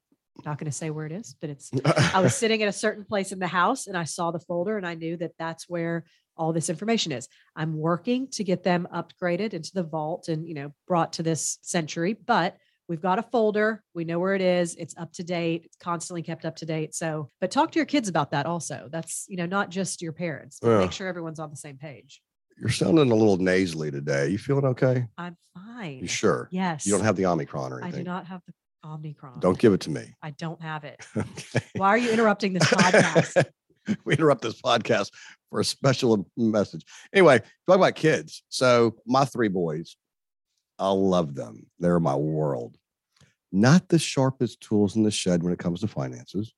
not 0.45 0.57
going 0.57 0.71
to 0.71 0.77
say 0.77 0.89
where 0.89 1.05
it 1.05 1.11
is 1.11 1.35
but 1.41 1.49
it's 1.49 1.69
i 2.13 2.21
was 2.21 2.35
sitting 2.43 2.63
at 2.63 2.69
a 2.69 2.73
certain 2.73 3.03
place 3.03 3.33
in 3.33 3.39
the 3.39 3.47
house 3.47 3.87
and 3.87 3.97
i 3.97 4.05
saw 4.05 4.31
the 4.31 4.39
folder 4.39 4.77
and 4.77 4.87
i 4.87 4.93
knew 4.93 5.17
that 5.17 5.33
that's 5.37 5.67
where 5.67 6.05
all 6.39 6.53
this 6.53 6.69
information 6.69 7.11
is 7.11 7.27
i'm 7.55 7.77
working 7.77 8.27
to 8.29 8.43
get 8.43 8.63
them 8.63 8.87
upgraded 8.93 9.53
into 9.53 9.71
the 9.73 9.83
vault 9.83 10.27
and 10.29 10.47
you 10.47 10.55
know 10.55 10.73
brought 10.87 11.13
to 11.13 11.21
this 11.23 11.59
century 11.61 12.13
but 12.13 12.55
we've 12.87 13.01
got 13.01 13.19
a 13.19 13.23
folder 13.23 13.83
we 13.93 14.03
know 14.05 14.17
where 14.17 14.33
it 14.33 14.41
is 14.41 14.73
it's 14.75 14.95
up 14.97 15.11
to 15.13 15.23
date 15.23 15.63
it's 15.65 15.77
constantly 15.77 16.23
kept 16.23 16.45
up 16.45 16.55
to 16.55 16.65
date 16.65 16.95
so 16.95 17.29
but 17.41 17.51
talk 17.51 17.69
to 17.71 17.77
your 17.77 17.85
kids 17.85 18.07
about 18.09 18.31
that 18.31 18.45
also 18.47 18.87
that's 18.91 19.25
you 19.27 19.37
know 19.37 19.45
not 19.45 19.69
just 19.69 20.01
your 20.01 20.13
parents 20.13 20.57
but 20.61 20.69
Yeah. 20.71 20.79
make 20.79 20.91
sure 20.93 21.07
everyone's 21.07 21.39
on 21.39 21.49
the 21.51 21.55
same 21.57 21.77
page 21.77 22.21
You're 22.57 22.69
sounding 22.71 23.11
a 23.11 23.15
little 23.15 23.37
nasally 23.37 23.91
today. 23.91 24.29
You 24.29 24.37
feeling 24.37 24.65
okay? 24.65 25.05
i'm 25.17 25.37
fine 25.53 25.99
You 25.99 26.07
sure? 26.07 26.47
yes 26.51 26.85
You 26.85 26.93
don't 26.93 27.03
have 27.05 27.15
the 27.17 27.25
Omicron 27.27 27.73
or 27.73 27.81
anything? 27.81 27.99
i 28.01 28.03
do 28.03 28.09
not 28.09 28.25
have 28.27 28.41
the 28.47 28.53
omnicron 28.85 29.41
Don't 29.41 29.59
give 29.59 29.73
it 29.73 29.81
to 29.81 29.89
me. 29.91 30.15
i 30.23 30.31
don't 30.31 30.61
have 30.61 30.83
it 30.85 31.05
Okay. 31.17 31.59
why 31.75 31.89
are 31.89 31.97
you 31.97 32.11
interrupting 32.11 32.53
this 32.53 32.63
podcast 32.79 33.45
we 34.05 34.13
interrupt 34.13 34.41
this 34.41 34.61
podcast 34.61 35.11
for 35.49 35.59
a 35.59 35.65
special 35.65 36.27
message. 36.37 36.83
Anyway, 37.13 37.39
talk 37.67 37.77
about 37.77 37.95
kids. 37.95 38.43
So 38.49 38.95
my 39.05 39.25
three 39.25 39.47
boys, 39.47 39.95
I 40.77 40.89
love 40.89 41.35
them. 41.35 41.67
They're 41.79 41.99
my 41.99 42.15
world. 42.15 42.77
Not 43.51 43.89
the 43.89 43.99
sharpest 43.99 44.61
tools 44.61 44.95
in 44.95 45.03
the 45.03 45.11
shed 45.11 45.41
when 45.41 45.51
it 45.51 45.59
comes 45.59 45.81
to 45.81 45.87
finances, 45.87 46.53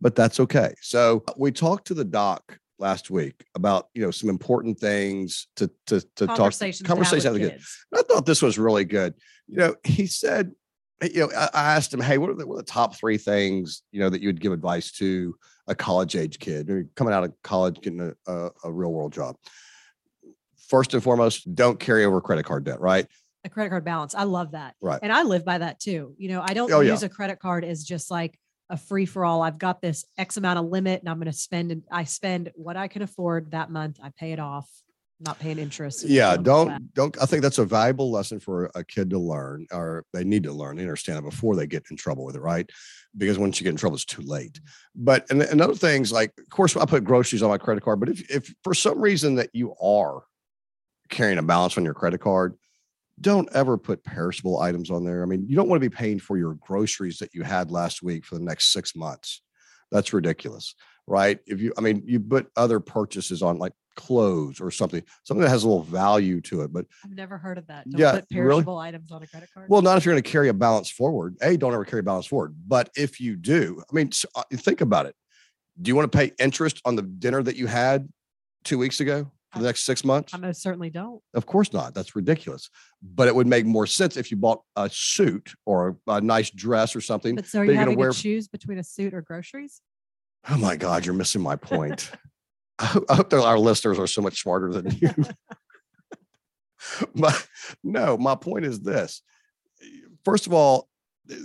but 0.00 0.14
that's 0.14 0.38
okay. 0.38 0.74
So 0.80 1.24
we 1.36 1.50
talked 1.50 1.88
to 1.88 1.94
the 1.94 2.04
doc 2.04 2.58
last 2.78 3.10
week 3.10 3.44
about 3.54 3.88
you 3.94 4.02
know 4.02 4.10
some 4.10 4.28
important 4.28 4.78
things 4.78 5.48
to 5.56 5.68
to 5.86 6.00
to 6.16 6.26
talk 6.26 6.36
conversations 6.36 6.82
to 6.82 7.28
have 7.28 7.32
with 7.32 7.42
kids. 7.42 7.52
kids. 7.52 7.86
I 7.94 8.02
thought 8.02 8.26
this 8.26 8.42
was 8.42 8.58
really 8.58 8.84
good. 8.84 9.14
You 9.48 9.56
know, 9.56 9.74
he 9.82 10.06
said, 10.06 10.52
you 11.02 11.20
know, 11.26 11.30
I, 11.36 11.48
I 11.52 11.74
asked 11.74 11.92
him, 11.92 12.00
hey, 12.00 12.18
what 12.18 12.30
are, 12.30 12.34
the, 12.34 12.46
what 12.46 12.54
are 12.54 12.58
the 12.58 12.62
top 12.64 12.96
three 12.96 13.18
things, 13.18 13.82
you 13.92 14.00
know, 14.00 14.08
that 14.08 14.20
you 14.20 14.28
would 14.28 14.40
give 14.40 14.52
advice 14.52 14.92
to 14.92 15.36
a 15.66 15.74
college 15.74 16.16
age 16.16 16.38
kid 16.38 16.70
coming 16.94 17.12
out 17.12 17.24
of 17.24 17.32
college, 17.42 17.80
getting 17.80 18.00
a, 18.00 18.32
a, 18.32 18.50
a 18.64 18.72
real 18.72 18.92
world 18.92 19.12
job? 19.12 19.36
First 20.68 20.94
and 20.94 21.02
foremost, 21.02 21.54
don't 21.54 21.78
carry 21.78 22.04
over 22.04 22.20
credit 22.20 22.44
card 22.44 22.64
debt, 22.64 22.80
right? 22.80 23.06
a 23.44 23.48
credit 23.48 23.70
card 23.70 23.84
balance. 23.84 24.12
I 24.14 24.24
love 24.24 24.50
that. 24.52 24.74
Right. 24.80 24.98
And 25.00 25.12
I 25.12 25.22
live 25.22 25.44
by 25.44 25.58
that 25.58 25.78
too. 25.78 26.14
You 26.18 26.30
know, 26.30 26.42
I 26.44 26.52
don't 26.52 26.70
Oh, 26.72 26.80
yeah. 26.80 26.90
use 26.90 27.04
a 27.04 27.08
credit 27.08 27.38
card 27.38 27.64
as 27.64 27.84
just 27.84 28.10
like 28.10 28.36
a 28.68 28.76
free 28.76 29.06
for 29.06 29.24
all. 29.24 29.40
I've 29.40 29.58
got 29.58 29.80
this 29.80 30.04
X 30.18 30.36
amount 30.36 30.58
of 30.58 30.64
limit 30.64 31.00
and 31.00 31.08
I'm 31.08 31.18
going 31.18 31.26
to 31.26 31.32
spend, 31.32 31.70
and 31.70 31.84
I 31.88 32.02
spend 32.04 32.50
what 32.56 32.76
I 32.76 32.88
can 32.88 33.02
afford 33.02 33.52
that 33.52 33.70
month. 33.70 34.00
I 34.02 34.10
pay 34.18 34.32
it 34.32 34.40
off, 34.40 34.68
not 35.20 35.38
paying 35.38 35.58
interest. 35.58 36.04
Yeah, 36.04 36.32
feeling 36.32 36.48
all 36.48 36.64
that. 36.66 36.94
don't 36.94 36.94
don't. 36.94 37.22
I 37.22 37.26
think 37.26 37.42
that's 37.42 37.58
a 37.58 37.64
valuable 37.64 38.10
lesson 38.10 38.38
for 38.38 38.70
a 38.74 38.84
kid 38.84 39.10
to 39.10 39.18
learn, 39.18 39.66
or 39.72 40.04
they 40.12 40.24
need 40.24 40.42
to 40.44 40.52
learn, 40.52 40.76
they 40.76 40.82
understand 40.82 41.18
it 41.18 41.30
before 41.30 41.56
they 41.56 41.66
get 41.66 41.84
in 41.90 41.96
trouble 41.96 42.24
with 42.24 42.36
it, 42.36 42.42
right? 42.42 42.68
Because 43.16 43.38
once 43.38 43.58
you 43.58 43.64
get 43.64 43.70
in 43.70 43.76
trouble, 43.76 43.96
it's 43.96 44.04
too 44.04 44.22
late. 44.22 44.54
Mm-hmm. 44.54 45.04
But 45.04 45.30
and, 45.30 45.42
and 45.42 45.60
other 45.60 45.74
things 45.74 46.12
like, 46.12 46.32
of 46.38 46.48
course, 46.50 46.76
I 46.76 46.84
put 46.84 47.04
groceries 47.04 47.42
on 47.42 47.50
my 47.50 47.58
credit 47.58 47.82
card. 47.82 48.00
But 48.00 48.10
if 48.10 48.30
if 48.30 48.54
for 48.62 48.74
some 48.74 49.00
reason 49.00 49.36
that 49.36 49.50
you 49.52 49.74
are 49.80 50.24
carrying 51.08 51.38
a 51.38 51.42
balance 51.42 51.78
on 51.78 51.84
your 51.84 51.94
credit 51.94 52.20
card, 52.20 52.56
don't 53.20 53.48
ever 53.54 53.78
put 53.78 54.04
perishable 54.04 54.60
items 54.60 54.90
on 54.90 55.04
there. 55.04 55.22
I 55.22 55.26
mean, 55.26 55.46
you 55.48 55.56
don't 55.56 55.68
want 55.68 55.80
to 55.80 55.88
be 55.88 55.94
paying 55.94 56.18
for 56.18 56.36
your 56.36 56.54
groceries 56.54 57.18
that 57.18 57.34
you 57.34 57.42
had 57.42 57.70
last 57.70 58.02
week 58.02 58.24
for 58.24 58.34
the 58.34 58.44
next 58.44 58.72
six 58.72 58.94
months. 58.94 59.42
That's 59.90 60.12
ridiculous, 60.12 60.74
right? 61.06 61.38
If 61.46 61.60
you, 61.60 61.72
I 61.78 61.80
mean, 61.80 62.02
you 62.04 62.20
put 62.20 62.50
other 62.56 62.80
purchases 62.80 63.42
on 63.42 63.58
like 63.58 63.72
clothes 63.96 64.60
or 64.60 64.70
something, 64.70 65.02
something 65.24 65.42
that 65.42 65.48
has 65.50 65.64
a 65.64 65.68
little 65.68 65.82
value 65.82 66.40
to 66.42 66.60
it. 66.62 66.72
But 66.72 66.86
I've 67.04 67.10
never 67.10 67.36
heard 67.38 67.58
of 67.58 67.66
that. 67.66 67.88
Don't 67.90 68.00
Yeah, 68.00 68.12
put 68.12 68.26
really? 68.30 68.44
perishable 68.48 68.78
items 68.78 69.10
on 69.10 69.22
a 69.22 69.26
credit 69.26 69.48
card. 69.52 69.68
well, 69.68 69.82
not 69.82 69.98
if 69.98 70.04
you're 70.04 70.14
going 70.14 70.22
to 70.22 70.30
carry 70.30 70.48
a 70.48 70.54
balance 70.54 70.88
forward. 70.90 71.36
A, 71.42 71.56
don't 71.56 71.72
ever 71.74 71.84
carry 71.84 72.00
a 72.00 72.04
balance 72.04 72.26
forward. 72.26 72.54
But 72.68 72.90
if 72.96 73.20
you 73.20 73.34
do, 73.36 73.82
I 73.90 73.94
mean, 73.94 74.10
uh, 74.36 74.42
think 74.52 74.80
about 74.80 75.06
it. 75.06 75.16
Do 75.82 75.88
you 75.88 75.96
want 75.96 76.10
to 76.10 76.16
pay 76.16 76.32
interest 76.38 76.80
on 76.84 76.94
the 76.96 77.02
dinner 77.02 77.42
that 77.42 77.56
you 77.56 77.66
had 77.66 78.08
two 78.64 78.78
weeks 78.78 79.00
ago 79.00 79.30
for 79.52 79.58
the 79.58 79.66
next 79.66 79.84
six 79.84 80.04
months? 80.04 80.32
I 80.32 80.38
most 80.38 80.62
certainly 80.62 80.90
don't. 80.90 81.20
Of 81.34 81.46
course 81.46 81.72
not. 81.72 81.92
That's 81.94 82.16
ridiculous. 82.16 82.70
But 83.02 83.28
it 83.28 83.34
would 83.34 83.46
make 83.46 83.66
more 83.66 83.86
sense 83.86 84.16
if 84.16 84.30
you 84.30 84.36
bought 84.36 84.62
a 84.76 84.88
suit 84.90 85.52
or 85.66 85.98
a, 86.06 86.12
a 86.12 86.20
nice 86.20 86.50
dress 86.50 86.96
or 86.96 87.00
something. 87.00 87.34
But 87.34 87.46
so 87.46 87.60
are 87.60 87.64
you 87.64 87.72
you're 87.72 87.84
gonna 87.84 87.96
wear- 87.96 88.12
to 88.12 88.18
choose 88.18 88.48
between 88.48 88.78
a 88.78 88.84
suit 88.84 89.12
or 89.12 89.20
groceries? 89.22 89.80
Oh 90.48 90.56
my 90.56 90.76
God, 90.76 91.04
you're 91.04 91.14
missing 91.14 91.42
my 91.42 91.56
point. 91.56 92.10
I 92.78 92.86
hope, 92.86 93.04
I 93.08 93.16
hope 93.16 93.30
that 93.30 93.42
our 93.42 93.58
listeners 93.58 93.98
are 93.98 94.06
so 94.06 94.22
much 94.22 94.40
smarter 94.40 94.72
than 94.72 94.90
you. 95.00 95.10
but 97.14 97.46
no, 97.82 98.16
my 98.16 98.34
point 98.34 98.64
is 98.64 98.80
this. 98.80 99.22
First 100.24 100.46
of 100.46 100.52
all, 100.52 100.88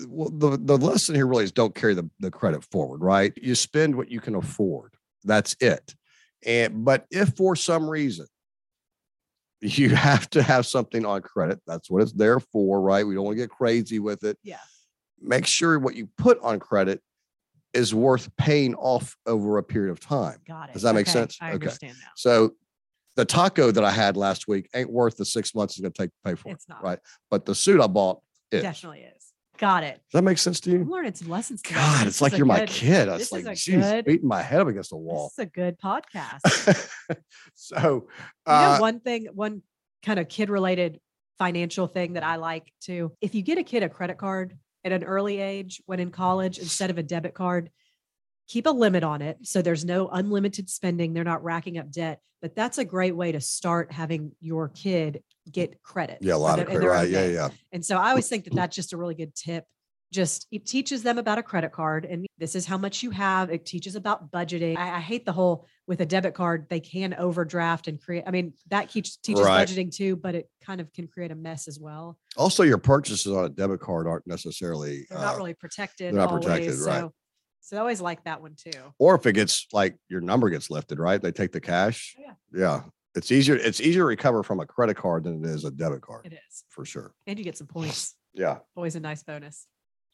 well, 0.08 0.30
the, 0.30 0.58
the 0.58 0.78
lesson 0.78 1.16
here 1.16 1.26
really 1.26 1.44
is 1.44 1.52
don't 1.52 1.74
carry 1.74 1.94
the, 1.94 2.10
the 2.20 2.32
credit 2.32 2.64
forward, 2.66 3.02
right? 3.02 3.34
You 3.36 3.56
spend 3.56 3.96
what 3.96 4.12
you 4.12 4.20
can 4.20 4.36
afford. 4.36 4.94
That's 5.24 5.56
it. 5.60 5.96
And 6.46 6.84
but 6.86 7.06
if 7.12 7.36
for 7.36 7.56
some 7.56 7.90
reason 7.90 8.26
you 9.60 9.90
have 9.90 10.30
to 10.32 10.42
have 10.42 10.66
something 10.66 11.06
on 11.06 11.22
credit, 11.22 11.60
that's 11.68 11.90
what 11.90 12.02
it's 12.02 12.14
there 12.14 12.40
for, 12.40 12.82
right? 12.82 13.06
We 13.06 13.16
don't 13.16 13.26
want 13.26 13.38
to 13.38 13.44
get 13.44 13.50
crazy 13.50 14.00
with 14.00 14.24
it. 14.24 14.38
Yeah. 14.44 14.58
Make 15.20 15.46
sure 15.46 15.78
what 15.78 15.96
you 15.96 16.10
put 16.18 16.40
on 16.42 16.60
credit 16.60 17.02
is 17.74 17.94
worth 17.94 18.36
paying 18.38 18.75
off 18.75 19.16
over 19.25 19.58
a 19.58 19.63
period 19.63 19.92
of 19.92 20.00
time. 20.00 20.40
Got 20.48 20.70
it. 20.70 20.74
Does 20.74 20.82
that 20.82 20.94
make 20.96 21.08
Okay, 21.08 21.12
sense? 21.12 21.38
I 21.42 21.48
Okay. 21.48 21.54
understand 21.56 21.96
now. 22.01 22.10
So 22.16 22.51
the 23.16 23.25
taco 23.25 23.72
that 23.72 23.84
I 23.84 23.92
had 23.92 24.18
last 24.18 24.48
week 24.48 24.70
ain't 24.75 24.90
worth 24.92 25.18
the 25.18 25.25
six 25.25 25.54
months 25.56 25.74
it's 25.75 25.82
going 25.82 25.92
to 25.94 26.01
take 26.04 26.10
to 26.12 26.16
pay 26.25 26.36
for 26.36 26.50
It's 26.51 26.66
it, 26.66 26.70
not. 26.70 26.84
right? 26.84 27.00
But 27.30 27.46
the 27.46 27.56
suit 27.56 27.80
I 27.82 27.88
bought 27.88 28.22
is. 28.51 28.62
Definitely 28.62 29.01
is. 29.01 29.28
Got 29.58 29.84
it. 29.84 29.96
Does 29.96 30.13
that 30.20 30.24
make 30.24 30.38
sense 30.38 30.60
to 30.62 30.72
I'm 30.72 30.80
you? 30.86 30.92
learning 30.92 31.13
some 31.13 31.30
lessons. 31.30 31.62
today. 31.62 31.75
God, 31.75 32.08
This 32.08 32.16
it's 32.16 32.22
like 32.22 32.38
you're 32.38 32.46
my 32.48 32.66
kid. 32.66 33.08
I 33.10 33.18
this 33.18 33.32
was 33.32 33.44
like, 33.46 33.58
geez, 33.58 33.75
good- 33.86 34.06
beating 34.06 34.28
my 34.28 34.42
head 34.42 34.60
up 34.62 34.68
against 34.68 34.90
the 34.90 34.98
wall. 34.98 35.32
This 35.38 35.46
is 35.46 35.50
a 35.50 35.51
good 35.51 35.78
podcast. 35.80 37.18
so, 37.54 38.08
You 38.48 38.54
uh, 38.54 38.74
know, 38.75 38.82
one 38.82 39.00
thing, 39.01 39.28
one 39.34 39.62
kind 40.04 40.20
of 40.20 40.28
kid 40.30 40.50
related 40.50 41.00
financial 41.38 41.88
thing 41.88 42.13
that 42.13 42.24
I 42.24 42.38
like 42.38 42.72
to, 42.86 43.12
if 43.22 43.36
you 43.36 43.42
get 43.44 43.58
a 43.58 43.63
kid 43.63 43.84
a 43.84 43.90
credit 43.90 44.18
card 44.18 44.58
at 44.84 44.92
an 44.92 45.04
early 45.04 45.40
age 45.40 45.82
when 45.86 46.00
in 46.00 46.12
college 46.12 46.58
instead 46.58 46.90
of 46.90 46.98
a 46.98 47.04
debit 47.04 47.34
card, 47.34 47.70
keep 48.48 48.66
a 48.66 48.72
limit 48.72 49.04
on 49.04 49.22
it. 49.22 49.38
So 49.44 49.62
there's 49.62 49.86
no 49.86 50.08
unlimited 50.10 50.70
spending. 50.70 51.14
They're 51.14 51.24
not 51.24 51.44
racking 51.44 51.78
up 51.78 51.92
debt. 51.92 52.20
But 52.42 52.56
that's 52.56 52.80
a 52.80 52.86
great 52.86 53.16
way 53.16 53.32
to 53.32 53.40
start 53.40 53.92
having 53.92 54.32
your 54.40 54.70
kid 54.70 55.24
get 55.52 55.82
credit. 55.84 56.18
yeah, 56.22 56.34
a 56.34 56.38
lot 56.38 56.60
of 56.60 56.66
credit, 56.66 56.88
right? 56.88 57.10
Yeah, 57.10 57.28
yeah. 57.28 57.50
And 57.72 57.86
so 57.86 57.98
I 57.98 58.10
always 58.10 58.28
think 58.28 58.46
that 58.46 58.54
that's 58.56 58.76
just 58.76 58.94
a 58.94 58.98
really 58.98 59.16
good 59.16 59.36
tip. 59.36 59.66
Just 60.12 60.48
it 60.51 60.65
teaches 60.65 61.03
them 61.03 61.18
about 61.18 61.38
a 61.38 61.44
credit 61.44 61.72
card 61.72 62.06
and 62.06 62.25
this 62.38 62.53
is 62.56 62.65
how 62.65 62.77
much 62.77 63.01
you 63.01 63.12
have. 63.12 63.50
It 63.50 63.65
teaches 63.65 63.96
about 63.96 64.30
budgeting. 64.32 64.75
I, 64.77 64.98
I 64.98 65.00
hate 65.00 65.25
the 65.25 65.32
whole 65.32 65.65
with 65.88 66.01
a 66.01 66.06
debit 66.06 66.34
card, 66.34 66.68
they 66.70 66.80
can 66.80 67.13
overdraft 67.13 67.88
and 67.88 68.01
create. 68.01 68.24
I 68.27 68.32
mean, 68.32 68.53
that 68.70 68.89
teach, 68.89 69.22
teaches 69.22 69.44
Right. 69.46 69.68
budgeting 69.68 69.94
too, 69.94 70.15
but 70.15 70.36
it 70.36 70.50
kind 70.63 70.80
of 70.82 70.91
can 70.94 71.08
create 71.08 71.32
a 71.32 71.36
mess 71.36 71.68
as 71.68 71.80
well. 71.80 72.18
Also, 72.38 72.63
your 72.63 72.77
purchases 72.77 73.32
on 73.32 73.46
a 73.46 73.50
debit 73.50 73.80
card 73.80 74.08
aren't 74.08 74.25
necessarily, 74.27 75.06
They're 75.10 75.18
not 75.20 75.36
uh, 75.36 75.38
really 75.38 75.53
protected. 75.53 76.13
they're 76.13 76.22
not 76.22 76.30
always, 76.30 76.46
protected, 76.46 76.80
right. 76.80 77.00
So, 77.01 77.13
so 77.62 77.77
I 77.77 77.80
always 77.80 78.01
like 78.01 78.24
that 78.25 78.41
one 78.41 78.56
too. 78.56 78.72
or 79.00 79.15
if 79.15 79.25
it 79.25 79.34
gets 79.34 79.68
like 79.72 79.96
your 80.10 80.22
number 80.22 80.50
gets 80.50 80.70
lifted, 80.70 81.00
right? 81.00 81.22
They 81.22 81.32
take 81.32 81.51
the 81.51 81.62
cash. 81.62 82.15
Yeah. 82.20 82.34
Yeah. 82.53 82.82
It's 83.15 83.32
easier. 83.32 83.56
It's 83.56 83.82
easier 83.82 84.01
to 84.03 84.06
recover 84.06 84.44
from 84.44 84.60
a 84.62 84.65
credit 84.65 84.96
card 84.98 85.25
than 85.25 85.44
it 85.44 85.50
is 85.50 85.65
a 85.65 85.72
debit 85.72 86.01
card 86.01 86.25
It 86.25 86.34
is. 86.34 86.63
for 86.70 86.86
sure. 86.86 87.13
And 87.27 87.38
you 87.38 87.44
get 87.46 87.58
some 87.58 87.68
points. 87.68 88.15
Yeah. 88.34 88.60
Always 88.77 88.96
a 88.96 89.00
nice 89.01 89.24
bonus. 89.24 89.68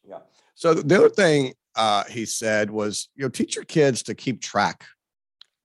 Yeah. 0.07 0.19
So 0.55 0.73
the 0.73 0.97
other 0.97 1.09
thing 1.09 1.53
uh, 1.75 2.03
he 2.05 2.25
said 2.25 2.71
was, 2.71 3.09
you 3.15 3.23
know, 3.23 3.29
teach 3.29 3.55
your 3.55 3.65
kids 3.65 4.03
to 4.03 4.15
keep 4.15 4.41
track 4.41 4.85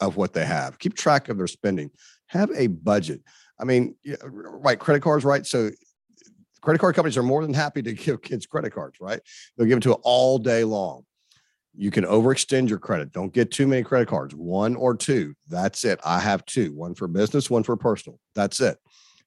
of 0.01 0.17
what 0.17 0.33
they 0.33 0.45
have, 0.45 0.79
keep 0.79 0.95
track 0.95 1.29
of 1.29 1.39
their 1.39 1.47
spending, 1.47 1.91
have 2.27 2.51
a 2.55 2.67
budget. 2.67 3.23
I 3.59 3.65
mean, 3.65 3.95
right, 4.25 4.79
credit 4.79 5.01
cards, 5.01 5.25
right? 5.25 5.47
So 5.47 5.71
credit 6.61 6.81
card 6.81 6.95
companies 6.95 7.17
are 7.17 7.23
more 7.23 7.43
than 7.43 7.55
happy 7.55 7.83
to 7.83 7.93
give 7.93 8.21
kids 8.23 8.47
credit 8.47 8.71
cards, 8.71 8.99
right? 9.01 9.21
They'll 9.57 9.67
give 9.67 9.79
it 9.79 9.83
to 9.83 9.93
it 9.93 10.01
all 10.03 10.39
day 10.39 10.65
long. 10.65 11.05
You 11.75 11.91
can 11.91 12.05
overextend 12.05 12.69
your 12.69 12.79
credit. 12.79 13.13
Don't 13.13 13.33
get 13.33 13.51
too 13.51 13.67
many 13.67 13.83
credit 13.83 14.09
cards, 14.09 14.35
one 14.35 14.77
or 14.77 14.95
two. 14.95 15.35
That's 15.49 15.85
it. 15.85 16.01
I 16.05 16.19
have 16.19 16.45
two, 16.45 16.75
one 16.75 16.95
for 16.95 17.09
business, 17.09 17.49
one 17.49 17.63
for 17.63 17.77
personal. 17.77 18.19
That's 18.35 18.61
it. 18.61 18.77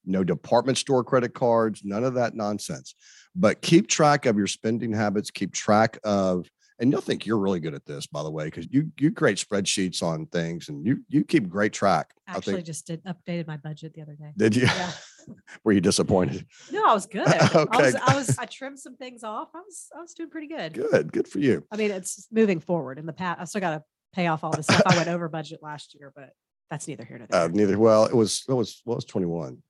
No 0.06 0.24
department 0.24 0.78
store 0.78 1.04
credit 1.04 1.34
cards, 1.34 1.82
none 1.84 2.04
of 2.04 2.14
that 2.16 2.36
nonsense 2.36 2.94
but 3.36 3.62
keep 3.62 3.88
track 3.88 4.26
of 4.26 4.38
your 4.38 4.48
spending 4.48 4.92
habits 4.94 5.30
keep 5.32 5.52
track 5.54 5.98
of 6.04 6.50
and 6.80 6.92
you'll 6.92 7.02
think 7.02 7.26
you're 7.26 7.38
really 7.38 7.60
good 7.60 7.74
at 7.74 7.86
this 7.86 8.06
by 8.08 8.22
the 8.24 8.32
way 8.32 8.46
because 8.46 8.68
you 8.70 8.92
you 9.00 9.12
create 9.12 9.38
spreadsheets 9.38 10.02
on 10.04 10.26
things 10.28 10.70
and 10.70 10.86
you 10.86 11.00
you 11.10 11.24
keep 11.24 11.48
great 11.50 11.74
track 11.74 12.14
Actually, 12.28 12.54
i 12.54 12.56
think 12.58 12.66
just 12.68 12.88
did 12.88 13.04
updated 13.06 13.48
my 13.48 13.58
budget 13.58 13.94
the 13.94 14.02
other 14.02 14.16
day. 14.16 14.32
did 14.38 14.56
you 14.56 14.64
Yeah. 14.64 14.92
were 15.64 15.72
you 15.72 15.82
disappointed 15.82 16.46
No, 16.72 16.86
I 16.88 16.94
was 16.94 17.06
good. 17.08 17.28
I 17.28 17.50
Okay. 17.56 17.82
was, 17.84 17.96
I 17.96 18.16
was, 18.16 18.38
I 18.40 18.46
trimmed 18.46 18.78
some 18.80 18.96
things 18.96 19.24
off. 19.24 19.50
I 19.56 19.60
was, 19.60 19.88
I 19.98 20.00
was 20.02 20.14
doing 20.14 20.30
pretty 20.30 20.48
good. 20.48 20.74
good 20.74 21.12
good 21.12 21.28
for 21.28 21.40
you 21.40 21.66
I 21.72 21.78
mean, 21.78 21.92
it's 21.92 22.28
moving 22.32 22.60
forward 22.60 23.00
in 23.00 23.06
the 23.06 23.14
past. 23.14 23.42
I 23.42 23.46
still 23.46 23.62
got 23.62 23.72
to 23.78 23.84
pay 24.14 24.28
off 24.28 24.44
all 24.44 24.52
the 24.56 24.64
stuff 24.64 24.84
I 24.86 24.96
went 24.96 25.10
over 25.10 25.28
budget 25.28 25.60
last 25.64 25.96
year, 25.96 26.12
but 26.16 26.30
that's 26.70 26.88
neither 26.88 27.04
here 27.06 27.18
nor 27.18 27.28
there. 27.32 27.42
uh, 27.42 27.48
neither 27.48 27.78
well 27.80 28.06
it 28.06 28.16
was 28.16 28.44
it 28.48 28.54
was 28.54 28.82
well 28.86 28.94
it 28.96 28.98
was 28.98 29.06
21 29.06 29.62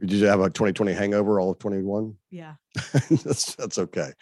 did 0.00 0.12
you 0.12 0.26
have 0.26 0.40
a 0.40 0.50
2020 0.50 0.92
hangover 0.92 1.40
all 1.40 1.50
of 1.50 1.58
21 1.58 2.14
yeah. 2.30 2.54
that's 3.10 3.54
that's 3.54 3.78
okay 3.78 4.12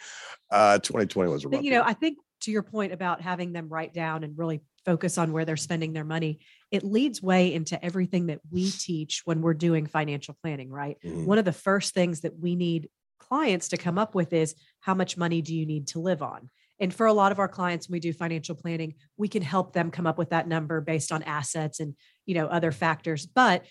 uh 0.51 0.79
2020 0.79 1.31
was 1.31 1.45
a 1.45 1.49
rough 1.49 1.59
But, 1.59 1.65
you 1.65 1.71
know. 1.71 1.83
I 1.85 1.93
think 1.95 2.19
to 2.43 2.51
your 2.51 2.63
point 2.63 2.93
about 2.93 3.21
having 3.21 3.53
them 3.53 3.69
write 3.69 3.95
down 3.95 4.23
and 4.23 4.37
really 4.37 4.61
focus 4.85 5.17
on 5.17 5.33
where 5.33 5.47
they're 5.47 5.57
spending 5.57 5.95
their 5.95 6.05
money, 6.05 6.41
it 6.71 6.85
leads 6.85 7.23
way 7.23 7.55
into 7.55 7.83
everything 7.83 8.27
that 8.27 8.41
we 8.51 8.71
teach 8.71 9.23
when 9.25 9.41
we're 9.41 9.55
doing 9.55 9.87
financial 9.87 10.37
planning, 10.43 10.71
right? 10.71 10.99
Mhm. 11.03 11.25
One 11.25 11.39
of 11.39 11.47
the 11.47 11.53
first 11.53 11.95
things 11.95 12.21
that 12.21 12.39
we 12.39 12.55
need 12.55 12.91
clients 13.19 13.69
to 13.69 13.79
come 13.79 13.99
up 13.99 14.15
with 14.15 14.33
is 14.35 14.55
how 14.81 14.93
much 14.95 15.17
money 15.17 15.41
do 15.41 15.55
you 15.55 15.65
need 15.65 15.87
to 15.89 16.01
live 16.01 16.23
on? 16.23 16.51
And 16.79 16.93
for 16.93 17.07
a 17.07 17.13
lot 17.15 17.33
of 17.33 17.39
our 17.39 17.49
clients, 17.49 17.89
when 17.89 17.95
we 17.95 18.01
do 18.01 18.13
financial 18.13 18.55
planning, 18.55 18.95
we 19.17 19.29
can 19.29 19.43
help 19.43 19.73
them 19.73 19.91
come 19.91 20.07
up 20.07 20.19
with 20.19 20.31
that 20.31 20.47
number 20.47 20.83
based 20.83 21.13
on 21.13 21.23
assets 21.23 21.81
and, 21.81 21.95
you 22.27 22.35
know, 22.35 22.47
other 22.47 22.73
factors. 22.73 23.25
But 23.27 23.65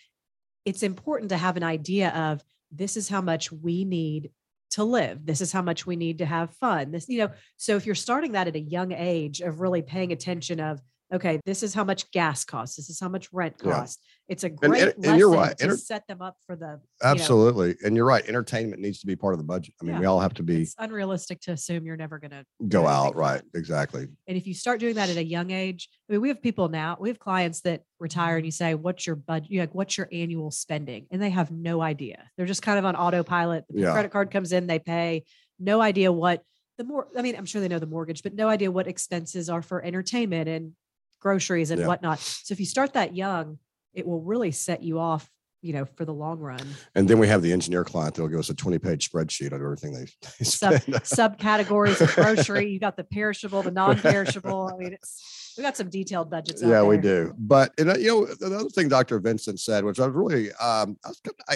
it's 0.65 0.83
important 0.83 1.29
to 1.29 1.37
have 1.37 1.57
an 1.57 1.63
idea 1.63 2.09
of 2.09 2.43
this 2.71 2.97
is 2.97 3.09
how 3.09 3.21
much 3.21 3.51
we 3.51 3.85
need 3.85 4.31
to 4.71 4.83
live. 4.83 5.25
This 5.25 5.41
is 5.41 5.51
how 5.51 5.61
much 5.61 5.85
we 5.85 5.95
need 5.95 6.17
to 6.17 6.25
have 6.25 6.55
fun. 6.55 6.91
This, 6.91 7.07
you 7.07 7.19
know, 7.19 7.31
so 7.57 7.75
if 7.75 7.85
you're 7.85 7.95
starting 7.95 8.31
that 8.31 8.47
at 8.47 8.55
a 8.55 8.59
young 8.59 8.91
age 8.91 9.39
of 9.41 9.61
really 9.61 9.81
paying 9.81 10.11
attention 10.11 10.59
of, 10.59 10.81
okay, 11.13 11.39
this 11.45 11.63
is 11.63 11.73
how 11.73 11.83
much 11.83 12.09
gas 12.11 12.43
costs. 12.45 12.75
This 12.77 12.89
is 12.89 12.99
how 12.99 13.09
much 13.09 13.31
rent 13.33 13.55
Yeah. 13.63 13.71
costs. 13.71 14.01
It's 14.27 14.43
a 14.43 14.47
and- 14.47 14.57
great 14.59 14.95
and 14.95 15.19
you're 15.19 15.29
right. 15.29 15.57
to 15.57 15.77
set 15.77 16.07
them 16.07 16.21
up 16.21 16.37
for 16.47 16.55
the, 16.55 16.65
you 16.65 16.71
know, 16.71 17.09
absolutely 17.11 17.75
and 17.83 17.95
you're 17.95 18.05
right 18.05 18.25
entertainment 18.25 18.81
needs 18.81 18.99
to 19.01 19.05
be 19.07 19.15
part 19.17 19.33
of 19.33 19.37
the 19.37 19.43
budget 19.43 19.73
i 19.81 19.83
mean 19.83 19.95
Yeah. 19.95 19.99
we 19.99 20.05
all 20.05 20.21
have 20.21 20.33
to 20.35 20.43
be 20.43 20.61
it's 20.61 20.75
unrealistic 20.79 21.41
to 21.41 21.51
assume 21.51 21.85
you're 21.85 21.97
never 21.97 22.19
going 22.19 22.31
to 22.31 22.45
go 22.69 22.87
out 22.87 23.15
right 23.17 23.41
fun. 23.41 23.49
exactly 23.53 24.07
And 24.27 24.37
if 24.37 24.47
you 24.47 24.53
start 24.53 24.79
doing 24.79 24.95
that 24.95 25.09
at 25.09 25.17
a 25.17 25.23
young 25.23 25.51
age, 25.51 25.89
I 26.09 26.13
mean, 26.13 26.21
we 26.21 26.29
have 26.29 26.41
people 26.41 26.69
now, 26.69 26.97
we 26.99 27.09
have 27.09 27.19
clients 27.19 27.61
that 27.61 27.83
retire 27.99 28.37
and 28.37 28.45
you 28.45 28.51
say, 28.51 28.73
what's 28.75 29.05
your 29.05 29.17
budget? 29.17 29.51
You 29.51 29.59
like, 29.59 29.75
what's 29.75 29.97
your 29.97 30.07
annual 30.11 30.51
spending? 30.51 31.05
And 31.11 31.21
they 31.21 31.29
have 31.29 31.51
no 31.51 31.81
idea. 31.81 32.23
They're 32.37 32.45
just 32.45 32.61
kind 32.61 32.79
of 32.79 32.85
on 32.85 32.95
autopilot. 32.95 33.65
The 33.69 33.81
Yeah. 33.81 33.91
credit 33.91 34.11
card 34.11 34.31
comes 34.31 34.53
in, 34.53 34.67
they 34.67 34.79
pay, 34.79 35.25
no 35.59 35.81
idea 35.81 36.11
what 36.13 36.43
the 36.77 36.85
more, 36.85 37.07
I 37.17 37.21
mean, 37.21 37.35
I'm 37.35 37.45
sure 37.45 37.61
they 37.61 37.67
know 37.67 37.77
the 37.79 37.85
mortgage, 37.85 38.23
but 38.23 38.33
no 38.33 38.47
idea 38.49 38.71
what 38.71 38.87
expenses 38.87 39.49
are 39.49 39.61
for 39.61 39.83
entertainment 39.83 40.47
and 40.49 40.71
groceries 41.23 41.71
and 41.71 41.79
Yeah. 41.81 41.87
whatnot. 41.87 42.19
So 42.19 42.51
if 42.51 42.59
you 42.59 42.65
start 42.67 42.93
that 42.93 43.15
young, 43.15 43.57
it 43.93 44.05
will 44.05 44.21
really 44.21 44.51
set 44.51 44.83
you 44.83 44.99
off, 44.99 45.27
you 45.61 45.71
know, 45.73 45.85
for 45.85 46.03
the 46.05 46.13
long 46.13 46.39
run. 46.39 46.61
And 46.93 47.07
then 47.07 47.17
we 47.19 47.27
have 47.29 47.41
the 47.41 47.51
engineer 47.53 47.83
client 47.85 48.15
that'll 48.15 48.27
give 48.29 48.39
us 48.39 48.49
a 48.49 48.53
20 48.53 48.77
page 48.79 49.09
spreadsheet 49.09 49.47
of 49.47 49.61
everything 49.61 49.93
they, 49.93 50.05
they 50.39 50.45
Sub, 50.45 50.73
subcategories 51.19 52.01
of 52.01 52.13
grocery. 52.13 52.69
You 52.69 52.79
got 52.79 52.97
the 52.97 53.03
perishable, 53.05 53.63
the 53.63 53.71
non-perishable. 53.81 54.71
I 54.73 54.77
mean, 54.77 54.93
it's, 54.93 55.53
we 55.57 55.63
got 55.63 55.77
some 55.77 55.89
detailed 55.89 56.29
budgets. 56.29 56.61
out 56.63 56.69
yeah, 56.69 56.83
we 56.83 56.97
do. 56.97 57.33
But 57.37 57.73
and, 57.77 57.89
uh, 57.91 57.95
you 57.97 58.07
know, 58.07 58.25
the 58.25 58.55
other 58.55 58.69
thing 58.69 58.89
Dr. 58.89 59.19
Vincent 59.19 59.59
said, 59.59 59.85
which 59.85 59.99
I 59.99 60.07
was 60.07 60.15
really, 60.15 60.49
um, 60.53 60.97
I 61.05 61.09
was, 61.09 61.19
kind 61.23 61.35
of- 61.39 61.45
I, 61.47 61.53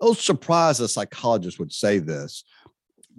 I 0.00 0.08
was 0.08 0.20
surprised 0.20 0.80
a 0.80 0.88
psychologist 0.88 1.58
would 1.58 1.72
say 1.72 1.98
this, 1.98 2.44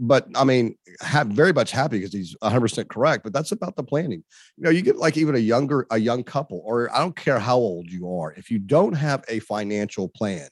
but 0.02 0.28
I 0.36 0.44
mean, 0.44 0.76
ha- 1.02 1.24
very 1.24 1.54
much 1.54 1.72
happy 1.72 2.00
because 2.00 2.12
he's 2.12 2.36
100 2.40 2.60
percent 2.60 2.90
correct. 2.90 3.24
But 3.24 3.32
that's 3.34 3.52
about 3.52 3.76
the 3.76 3.84
planning. 3.84 4.24
You 4.58 4.64
know, 4.64 4.70
you 4.70 4.82
get 4.82 4.98
like 4.98 5.16
even 5.16 5.36
a 5.36 5.40
younger, 5.40 5.88
a 5.92 5.98
young 5.98 6.24
couple, 6.24 6.62
or 6.66 6.94
I 6.94 7.00
don't 7.00 7.16
care 7.16 7.40
how 7.40 7.58
old 7.58 7.90
you 7.90 8.12
are, 8.18 8.34
if 8.34 8.52
you 8.52 8.60
don't 8.60 8.94
have 8.94 9.24
a 9.30 9.40
financial 9.40 10.10
plan, 10.10 10.50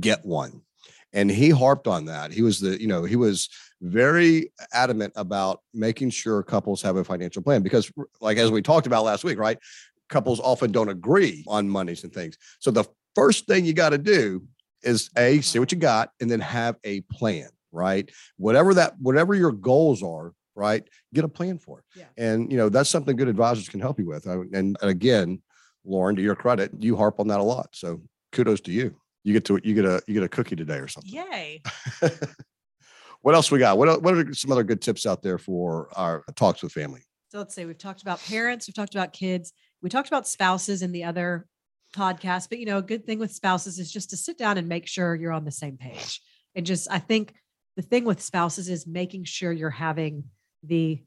get 0.00 0.24
one. 0.24 0.62
And 1.12 1.30
he 1.30 1.50
harped 1.50 1.88
on 1.88 2.04
that. 2.06 2.32
He 2.32 2.42
was 2.42 2.60
the, 2.60 2.80
you 2.80 2.86
know, 2.86 3.02
he 3.02 3.16
was 3.16 3.48
very 3.82 4.52
adamant 4.72 5.12
about 5.16 5.60
making 5.74 6.10
sure 6.10 6.42
couples 6.44 6.82
have 6.82 6.96
a 6.96 7.02
financial 7.04 7.42
plan 7.42 7.62
because, 7.62 7.90
like 8.20 8.38
as 8.38 8.50
we 8.50 8.62
talked 8.62 8.86
about 8.86 9.04
last 9.04 9.24
week, 9.24 9.38
right? 9.38 9.58
couples 10.10 10.40
often 10.40 10.70
don't 10.72 10.90
agree 10.90 11.44
on 11.46 11.68
monies 11.68 12.04
and 12.04 12.12
things. 12.12 12.36
So 12.58 12.70
the 12.70 12.84
first 13.14 13.46
thing 13.46 13.64
you 13.64 13.72
got 13.72 13.90
to 13.90 13.98
do 13.98 14.42
is 14.82 15.10
a 15.16 15.40
see 15.40 15.58
what 15.58 15.72
you 15.72 15.78
got 15.78 16.10
and 16.20 16.30
then 16.30 16.40
have 16.40 16.76
a 16.84 17.00
plan, 17.02 17.48
right? 17.72 18.10
Whatever 18.36 18.74
that 18.74 18.94
whatever 18.98 19.34
your 19.34 19.52
goals 19.52 20.02
are, 20.02 20.32
right? 20.54 20.86
Get 21.14 21.24
a 21.24 21.28
plan 21.28 21.58
for 21.58 21.80
it. 21.80 21.84
Yeah. 21.96 22.06
And 22.16 22.50
you 22.50 22.58
know, 22.58 22.68
that's 22.68 22.90
something 22.90 23.16
good 23.16 23.28
advisors 23.28 23.68
can 23.68 23.80
help 23.80 23.98
you 23.98 24.06
with. 24.06 24.26
And 24.26 24.76
again, 24.82 25.42
Lauren, 25.84 26.16
to 26.16 26.22
your 26.22 26.34
credit, 26.34 26.72
you 26.78 26.96
harp 26.96 27.20
on 27.20 27.28
that 27.28 27.40
a 27.40 27.42
lot. 27.42 27.70
So 27.72 28.02
kudos 28.32 28.60
to 28.62 28.72
you. 28.72 28.94
You 29.24 29.32
get 29.32 29.44
to 29.46 29.60
you 29.62 29.74
get 29.74 29.84
a 29.84 30.02
you 30.06 30.14
get 30.14 30.22
a 30.22 30.28
cookie 30.28 30.56
today 30.56 30.76
or 30.76 30.88
something. 30.88 31.12
Yay. 31.12 31.62
what 33.20 33.34
else 33.34 33.50
we 33.50 33.58
got? 33.58 33.76
What 33.76 34.02
what 34.02 34.14
are 34.14 34.32
some 34.34 34.52
other 34.52 34.64
good 34.64 34.80
tips 34.80 35.06
out 35.06 35.22
there 35.22 35.38
for 35.38 35.88
our 35.94 36.24
talks 36.36 36.62
with 36.62 36.72
family? 36.72 37.02
So 37.28 37.38
let's 37.38 37.54
say 37.54 37.64
we've 37.64 37.78
talked 37.78 38.02
about 38.02 38.20
parents, 38.24 38.66
we've 38.66 38.74
talked 38.74 38.94
about 38.94 39.12
kids, 39.12 39.52
we 39.82 39.88
talked 39.88 40.08
about 40.08 40.26
spouses 40.26 40.82
in 40.82 40.90
the 40.90 41.04
other 41.04 41.46
podcast, 41.94 42.48
but 42.48 42.58
you 42.58 42.66
know, 42.66 42.78
a 42.78 42.82
good 42.82 43.06
thing 43.06 43.18
with 43.18 43.32
spouses 43.32 43.78
is 43.78 43.92
just 43.92 44.10
to 44.10 44.16
sit 44.16 44.38
down 44.38 44.58
and 44.58 44.68
make 44.68 44.86
sure 44.86 45.14
you're 45.14 45.32
on 45.32 45.44
the 45.44 45.52
same 45.52 45.76
page. 45.76 46.20
And 46.54 46.66
just, 46.66 46.90
I 46.90 46.98
think 46.98 47.34
the 47.80 47.86
thing 47.86 48.04
with 48.04 48.20
spouses 48.20 48.68
is 48.68 48.86
making 48.86 49.24
sure 49.24 49.50
you're 49.52 49.70
having 49.70 50.24
the 50.62 51.02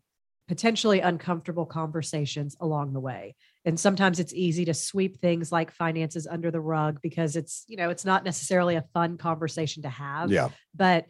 potentially 0.47 1.01
uncomfortable 1.01 1.67
conversations 1.67 2.57
along 2.59 2.93
the 2.93 2.99
way. 2.99 3.35
And 3.63 3.79
sometimes 3.79 4.19
it's 4.19 4.33
easy 4.33 4.65
to 4.65 4.73
sweep 4.73 5.21
things 5.21 5.51
like 5.51 5.69
finances 5.71 6.25
under 6.25 6.49
the 6.49 6.59
rug 6.59 6.99
because 7.03 7.35
it's, 7.35 7.63
you 7.67 7.77
know, 7.77 7.91
it's 7.91 8.05
not 8.05 8.23
necessarily 8.23 8.73
a 8.73 8.83
fun 8.91 9.17
conversation 9.17 9.83
to 9.83 9.89
have 9.89 10.31
Yeah. 10.31 10.49
but 10.73 11.05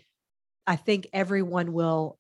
I 0.68 0.76
think 0.76 1.08
everyone 1.14 1.72
will 1.72 2.20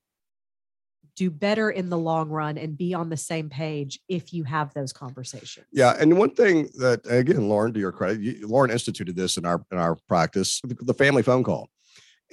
do 1.17 1.29
better 1.29 1.69
in 1.69 1.89
the 1.89 1.97
long 1.97 2.29
run 2.29 2.57
and 2.57 2.77
be 2.77 2.93
on 2.93 3.09
the 3.09 3.17
same 3.17 3.49
page 3.49 3.99
if 4.07 4.33
you 4.33 4.45
have 4.45 4.73
those 4.73 4.93
conversations. 4.93 5.65
Yeah, 5.73 5.95
and 5.99 6.17
one 6.17 6.31
thing 6.31 6.69
that 6.77 7.01
again, 7.09 7.49
Lauren, 7.49 7.73
to 7.73 7.79
your 7.79 7.91
credit, 7.91 8.21
you, 8.21 8.47
Lauren 8.47 8.71
instituted 8.71 9.17
this 9.17 9.35
in 9.35 9.45
our 9.45 9.63
in 9.71 9.77
our 9.77 9.97
practice, 10.07 10.61
the, 10.63 10.75
the 10.79 10.93
family 10.93 11.23
phone 11.23 11.43
call, 11.43 11.69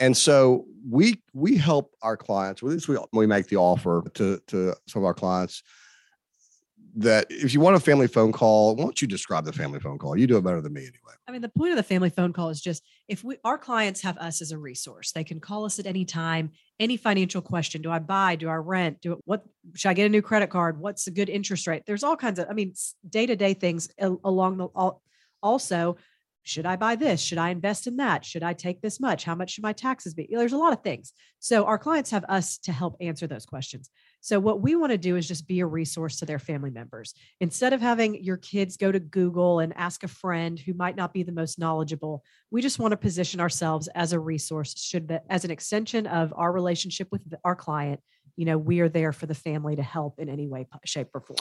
and 0.01 0.17
so 0.17 0.67
we 0.89 1.23
we 1.35 1.57
help 1.57 1.95
our 2.03 2.17
clients. 2.17 2.63
At 2.63 2.69
least 2.69 2.89
we 2.89 2.99
we 3.13 3.27
make 3.27 3.47
the 3.47 3.57
offer 3.57 4.03
to 4.15 4.41
to 4.49 4.75
some 4.89 5.03
of 5.03 5.07
our 5.07 5.15
clients 5.15 5.63
that 6.97 7.27
if 7.31 7.55
you 7.55 7.61
want 7.61 7.77
a 7.77 7.81
family 7.81 8.09
phone 8.09 8.33
call, 8.33 8.75
why 8.75 8.83
don't 8.83 9.01
you 9.01 9.07
describe 9.07 9.45
the 9.45 9.53
family 9.53 9.79
phone 9.79 9.99
call? 9.99 10.19
You 10.19 10.27
do 10.27 10.37
it 10.37 10.43
better 10.43 10.61
than 10.61 10.73
me 10.73 10.81
anyway. 10.81 11.15
I 11.29 11.33
mean, 11.33 11.43
the 11.43 11.49
point 11.49 11.71
of 11.71 11.77
the 11.77 11.85
family 11.85 12.11
phone 12.11 12.33
call 12.33 12.49
is 12.49 12.61
just 12.61 12.83
if 13.07 13.23
we 13.23 13.37
our 13.45 13.59
clients 13.59 14.01
have 14.01 14.19
us 14.19 14.43
as 14.43 14.51
a 14.51 14.59
resource, 14.59 15.13
they 15.13 15.23
can 15.23 15.39
call 15.39 15.65
us 15.65 15.79
at 15.79 15.87
any 15.87 16.05
time, 16.05 16.51
any 16.81 16.97
financial 16.97 17.43
question. 17.43 17.83
Do 17.83 17.93
I 17.93 18.01
buy? 18.01 18.37
Do 18.37 18.49
I 18.49 18.57
rent? 18.57 19.01
Do 19.03 19.13
it, 19.13 19.19
what 19.25 19.45
should 19.77 19.91
I 19.91 19.95
get 19.95 20.07
a 20.07 20.09
new 20.09 20.23
credit 20.23 20.51
card? 20.51 20.81
What's 20.81 21.07
a 21.07 21.13
good 21.13 21.29
interest 21.29 21.67
rate? 21.67 21.85
There's 21.87 22.03
all 22.03 22.17
kinds 22.17 22.39
of, 22.39 22.49
I 22.51 22.55
mean, 22.55 22.75
day 23.09 23.27
to 23.27 23.37
day 23.37 23.55
things 23.55 23.89
along 24.01 24.57
the 24.57 24.67
all, 24.75 25.03
also. 25.43 25.97
Should 26.51 26.67
I 26.67 26.75
buy 26.75 26.97
this? 26.97 27.21
Should 27.21 27.39
I 27.39 27.51
invest 27.51 27.87
in 27.87 27.97
that? 27.99 28.25
Should 28.25 28.43
I 28.43 28.55
take 28.55 28.83
this 28.83 28.99
much? 28.99 29.23
How 29.23 29.37
much 29.37 29.51
should 29.51 29.63
my 29.63 29.73
taxes 29.73 30.15
be? 30.15 30.29
There's 30.29 30.53
a 30.53 30.59
lot 30.59 30.73
of 30.73 30.83
things. 30.83 31.13
So 31.39 31.65
our 31.65 31.79
clients 31.79 32.11
have 32.11 32.25
us 32.29 32.59
to 32.59 32.73
help 32.73 32.97
answer 33.01 33.29
those 33.29 33.47
questions. 33.47 33.89
So 34.21 34.41
what 34.41 34.61
we 34.61 34.75
want 34.75 34.91
to 34.91 34.99
do 34.99 35.15
is 35.17 35.29
just 35.29 35.47
be 35.47 35.61
a 35.61 35.67
resource 35.67 36.19
to 36.19 36.27
their 36.27 36.41
family 36.41 36.71
members 36.71 37.15
instead 37.41 37.73
of 37.73 37.81
having 37.81 38.23
your 38.23 38.37
kids 38.37 38.77
go 38.77 38.91
to 38.91 38.99
Google 38.99 39.61
and 39.61 39.73
ask 39.77 40.03
a 40.03 40.09
friend 40.09 40.59
who 40.59 40.75
might 40.75 40.97
not 40.97 41.15
be 41.15 41.23
the 41.23 41.31
most 41.31 41.57
knowledgeable, 41.57 42.25
we 42.51 42.61
just 42.61 42.81
want 42.81 42.91
to 42.91 42.97
position 42.97 43.41
ourselves 43.41 43.89
as 43.95 44.13
a 44.13 44.19
resource, 44.19 44.75
should 44.77 45.07
that 45.09 45.23
as 45.31 45.45
an 45.45 45.53
extension 45.53 46.09
of 46.09 46.35
our 46.37 46.51
relationship 46.53 47.07
with 47.13 47.23
our 47.45 47.55
client. 47.55 48.01
You 48.37 48.45
know, 48.47 48.59
we 48.59 48.81
are 48.81 48.89
there 48.89 49.13
for 49.13 49.27
the 49.27 49.35
family 49.35 49.77
to 49.77 49.83
help 49.83 50.19
in 50.19 50.29
any 50.29 50.47
way, 50.47 50.67
shape, 50.85 51.09
or 51.15 51.21
form, 51.21 51.39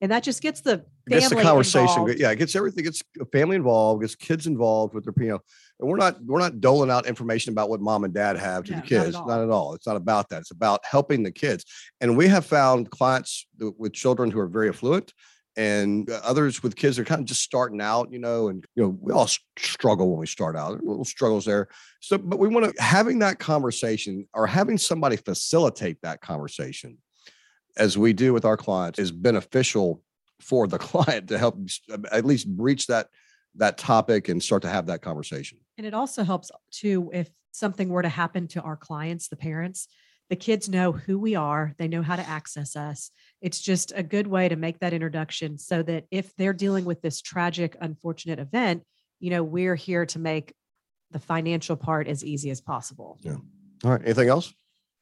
and 0.00 0.12
that 0.12 0.22
just 0.22 0.42
gets 0.42 0.60
the 0.60 0.84
It 1.06 1.10
gets 1.10 1.28
the 1.28 1.36
conversation. 1.36 1.88
involved. 2.02 2.20
Yeah, 2.20 2.30
it 2.30 2.36
gets 2.36 2.54
everything. 2.56 2.84
Gets 2.84 3.02
family 3.32 3.56
involved. 3.56 4.02
Gets 4.02 4.14
kids 4.14 4.46
involved 4.46 4.94
with 4.94 5.04
their 5.04 5.14
you 5.24 5.32
know. 5.32 5.40
And 5.80 5.88
we're 5.88 5.96
not 5.96 6.22
we're 6.24 6.40
not 6.40 6.60
doling 6.60 6.90
out 6.90 7.06
information 7.06 7.52
about 7.52 7.68
what 7.70 7.80
mom 7.80 8.04
and 8.04 8.12
dad 8.12 8.36
have 8.36 8.64
to 8.64 8.72
No, 8.72 8.76
the 8.76 8.80
not 8.80 8.84
at 8.84 8.88
kids. 8.88 9.16
Not 9.26 9.40
at 9.42 9.50
all. 9.50 9.74
It's 9.74 9.86
not 9.86 9.96
about 9.96 10.28
that. 10.30 10.40
It's 10.40 10.50
about 10.50 10.80
helping 10.84 11.22
the 11.22 11.32
kids. 11.32 11.64
And 12.00 12.16
we 12.16 12.28
have 12.28 12.44
found 12.46 12.90
clients 12.90 13.46
with 13.58 13.92
children 13.92 14.30
who 14.30 14.40
are 14.40 14.48
very 14.48 14.68
affluent. 14.68 15.12
And 15.58 16.08
uh, 16.08 16.20
others 16.22 16.62
with 16.62 16.76
kids 16.76 17.00
are 17.00 17.04
kind 17.04 17.20
of 17.20 17.26
just 17.26 17.42
starting 17.42 17.80
out, 17.80 18.12
you 18.12 18.20
know, 18.20 18.46
and 18.46 18.64
you 18.76 18.82
know, 18.84 18.96
we 19.00 19.12
all 19.12 19.28
struggle 19.58 20.08
when 20.08 20.20
we 20.20 20.26
start 20.26 20.56
out. 20.56 20.82
Little 20.84 21.04
struggles 21.04 21.44
there. 21.44 21.66
So, 22.00 22.16
but 22.16 22.38
we 22.38 22.46
want 22.46 22.72
to 22.72 22.80
having 22.80 23.18
that 23.18 23.40
conversation 23.40 24.28
or 24.34 24.46
having 24.46 24.78
somebody 24.78 25.16
facilitate 25.16 26.00
that 26.02 26.20
conversation, 26.20 26.98
as 27.76 27.98
we 27.98 28.12
do 28.12 28.32
with 28.32 28.44
our 28.44 28.56
clients, 28.56 29.00
is 29.00 29.10
beneficial 29.10 30.00
for 30.40 30.68
the 30.68 30.78
client 30.90 31.26
to 31.28 31.38
help 31.38 31.58
at 32.12 32.24
least 32.24 32.46
reach 32.56 32.86
that 32.86 33.08
that 33.56 33.78
topic 33.78 34.28
and 34.28 34.40
start 34.40 34.62
to 34.62 34.68
have 34.68 34.86
that 34.86 35.02
conversation. 35.02 35.58
And 35.76 35.84
it 35.84 35.92
also 35.92 36.22
helps 36.22 36.52
too 36.70 37.10
if 37.12 37.30
something 37.50 37.88
were 37.88 38.02
to 38.02 38.08
happen 38.08 38.46
to 38.48 38.60
our 38.60 38.76
clients, 38.76 39.26
the 39.26 39.34
parents, 39.34 39.88
the 40.28 40.36
kids 40.36 40.68
know 40.68 40.92
who 40.92 41.18
we 41.18 41.34
are, 41.34 41.74
they 41.78 41.88
know 41.88 42.02
how 42.02 42.16
to 42.16 42.28
access 42.28 42.76
us. 42.76 43.10
It's 43.40 43.60
just 43.60 43.92
a 43.94 44.02
good 44.02 44.26
way 44.26 44.48
to 44.48 44.56
make 44.56 44.78
that 44.80 44.92
introduction 44.92 45.58
so 45.58 45.82
that 45.82 46.04
if 46.10 46.34
they're 46.36 46.52
dealing 46.52 46.84
with 46.84 47.00
this 47.00 47.22
tragic, 47.22 47.76
unfortunate 47.80 48.38
event, 48.38 48.82
you 49.20 49.30
know, 49.30 49.42
we're 49.42 49.74
here 49.74 50.06
to 50.06 50.18
make 50.18 50.54
the 51.10 51.18
financial 51.18 51.76
part 51.76 52.08
as 52.08 52.24
easy 52.24 52.50
as 52.50 52.60
possible. 52.60 53.18
Yeah. 53.22 53.36
All 53.84 53.92
right. 53.92 54.02
Anything 54.04 54.28
else? 54.28 54.52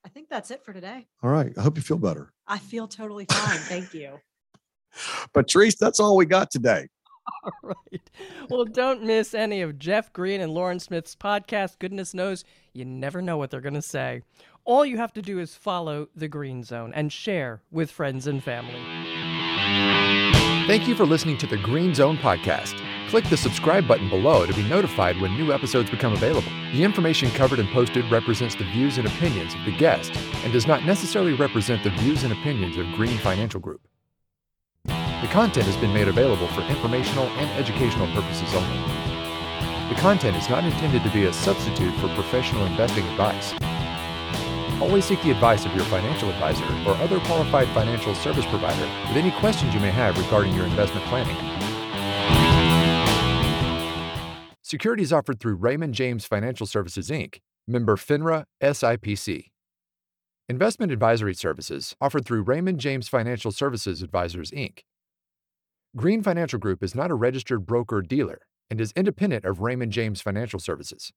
I 0.05 0.09
think 0.09 0.29
that's 0.29 0.53
it 0.53 0.65
for 0.65 0.73
today. 0.73 1.07
All 1.23 1.31
right. 1.31 1.53
I 1.59 1.63
hope 1.63 1.77
you 1.77 1.83
feel 1.83 1.99
better. 1.99 2.33
I 2.47 2.59
feel 2.59 2.87
totally 2.87 3.25
fine. 3.25 3.59
Thank 3.59 3.93
you. 3.93 4.21
Patrice, 5.35 5.75
that's 5.75 5.99
all 5.99 6.17
we 6.17 6.27
got 6.27 6.51
today. 6.51 6.87
All 7.45 7.75
right. 7.91 8.11
Well, 8.49 8.65
don't 8.65 9.03
miss 9.03 9.35
any 9.35 9.61
of 9.61 9.81
Jeff 9.81 10.13
Green 10.13 10.41
and 10.41 10.53
Lauren 10.53 10.79
Smith's 10.79 11.17
podcast. 11.17 11.81
Goodness 11.81 12.15
knows 12.15 12.45
you 12.73 12.85
never 12.85 13.21
know 13.21 13.37
what 13.37 13.51
they're 13.51 13.61
going 13.61 13.75
to 13.75 13.83
say. 13.83 14.23
All 14.67 14.85
you 14.85 14.97
have 14.97 15.13
to 15.13 15.23
do 15.23 15.39
is 15.39 15.55
follow 15.55 16.09
the 16.17 16.27
Green 16.27 16.65
Zone 16.65 16.93
and 16.93 17.13
share 17.13 17.63
with 17.71 17.89
friends 17.89 18.27
and 18.27 18.43
family. 18.43 18.75
Thank 20.67 20.89
you 20.89 20.97
for 20.97 21.07
listening 21.07 21.39
to 21.39 21.47
the 21.47 21.57
Green 21.57 21.95
Zone 21.95 22.17
podcast. 22.17 22.75
Click 23.09 23.25
the 23.27 23.37
subscribe 23.37 23.87
button 23.87 24.09
below 24.09 24.45
to 24.45 24.53
be 24.53 24.69
notified 24.69 25.21
when 25.21 25.37
new 25.37 25.53
episodes 25.53 25.89
become 25.89 26.15
available. 26.15 26.51
The 26.73 26.83
information 26.83 27.31
covered 27.31 27.61
and 27.61 27.69
posted 27.69 28.11
represents 28.11 28.57
the 28.57 28.65
views 28.65 28.99
and 28.99 29.07
opinions 29.07 29.55
of 29.55 29.65
the 29.65 29.77
guest 29.77 30.17
and 30.43 30.53
does 30.53 30.67
not 30.67 30.85
necessarily 30.85 31.35
represent 31.35 31.85
the 31.85 31.91
views 31.91 32.25
and 32.25 32.33
opinions 32.33 32.77
of 32.77 32.91
Green 32.97 33.19
Financial 33.19 33.61
Group. 33.61 33.83
The 34.85 35.29
content 35.31 35.67
has 35.67 35.77
been 35.77 35.95
made 35.95 36.09
available 36.09 36.49
for 36.49 36.63
informational 36.63 37.27
and 37.27 37.49
educational 37.53 38.13
purposes 38.13 38.53
only. 38.53 38.79
The 39.95 40.01
content 40.01 40.37
is 40.37 40.51
not 40.51 40.65
intended 40.65 41.05
to 41.05 41.11
be 41.11 41.27
a 41.27 41.33
substitute 41.33 41.95
for 42.01 42.09
professional 42.17 42.67
investing 42.67 43.07
advice. 43.07 43.55
Always 44.81 45.07
seek 45.07 45.23
the 45.23 45.31
advice 45.31 45.65
of 45.65 45.75
your 45.75 45.85
financial 45.87 46.29
advisor 46.29 46.65
or 46.87 46.95
other 46.97 47.19
qualified 47.21 47.69
financial 47.69 48.15
service 48.15 48.45
provider 48.47 48.85
with 49.09 49.17
any 49.17 49.31
questions 49.41 49.73
you 49.73 49.81
may 49.81 49.91
have 49.91 50.19
regarding 50.19 50.55
your 50.55 50.67
investment 50.67 51.07
planning. 51.07 51.37
Securities 54.63 55.13
offered 55.13 55.41
through 55.41 55.55
Raymond 55.55 55.95
James 55.95 56.27
Financial 56.27 56.67
Services 56.67 57.09
Inc., 57.09 57.39
member 57.67 57.97
FINRA 57.97 58.45
SIPC. 58.63 59.51
Investment 60.49 60.93
advisory 60.93 61.35
services 61.35 61.97
offered 62.01 62.27
through 62.27 62.43
Raymond 62.43 62.79
James 62.79 63.09
Financial 63.09 63.51
Services 63.51 64.03
Advisors 64.03 64.51
Inc. 64.51 64.81
Green 65.97 66.23
Financial 66.23 66.59
Group 66.59 66.83
is 66.83 66.95
not 66.95 67.11
a 67.11 67.15
registered 67.15 67.65
broker 67.65 68.03
dealer 68.03 68.41
and 68.69 68.81
is 68.81 68.93
independent 68.95 69.45
of 69.45 69.61
Raymond 69.61 69.93
James 69.93 70.21
Financial 70.21 70.61
Services. 70.61 71.13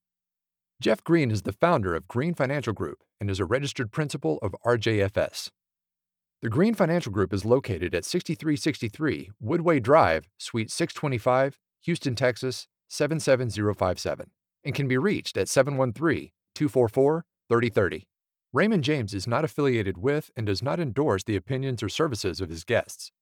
Jeff 0.80 1.04
Green 1.04 1.30
is 1.30 1.42
the 1.42 1.52
founder 1.52 1.94
of 1.94 2.08
Green 2.08 2.32
Financial 2.32 2.72
Group 2.72 3.04
and 3.20 3.28
is 3.28 3.38
a 3.38 3.44
registered 3.44 3.92
principal 3.92 4.38
of 4.40 4.56
RJFS. 4.64 5.50
The 6.40 6.48
Green 6.48 6.72
Financial 6.72 7.12
Group 7.12 7.34
is 7.34 7.44
located 7.44 7.94
at 7.94 8.06
6363 8.06 9.30
Woodway 9.44 9.82
Drive, 9.82 10.30
Suite 10.38 10.70
625, 10.70 11.58
Houston, 11.82 12.14
Texas 12.14 12.66
77057, 12.88 14.30
and 14.64 14.74
can 14.74 14.88
be 14.88 14.96
reached 14.96 15.36
at 15.36 15.50
713 15.50 16.30
244 16.54 17.26
3030. 17.50 18.06
Raymond 18.54 18.82
James 18.82 19.12
is 19.12 19.26
not 19.26 19.44
affiliated 19.44 19.98
with 19.98 20.30
and 20.34 20.46
does 20.46 20.62
not 20.62 20.80
endorse 20.80 21.22
the 21.24 21.36
opinions 21.36 21.82
or 21.82 21.90
services 21.90 22.40
of 22.40 22.48
his 22.48 22.64
guests. 22.64 23.12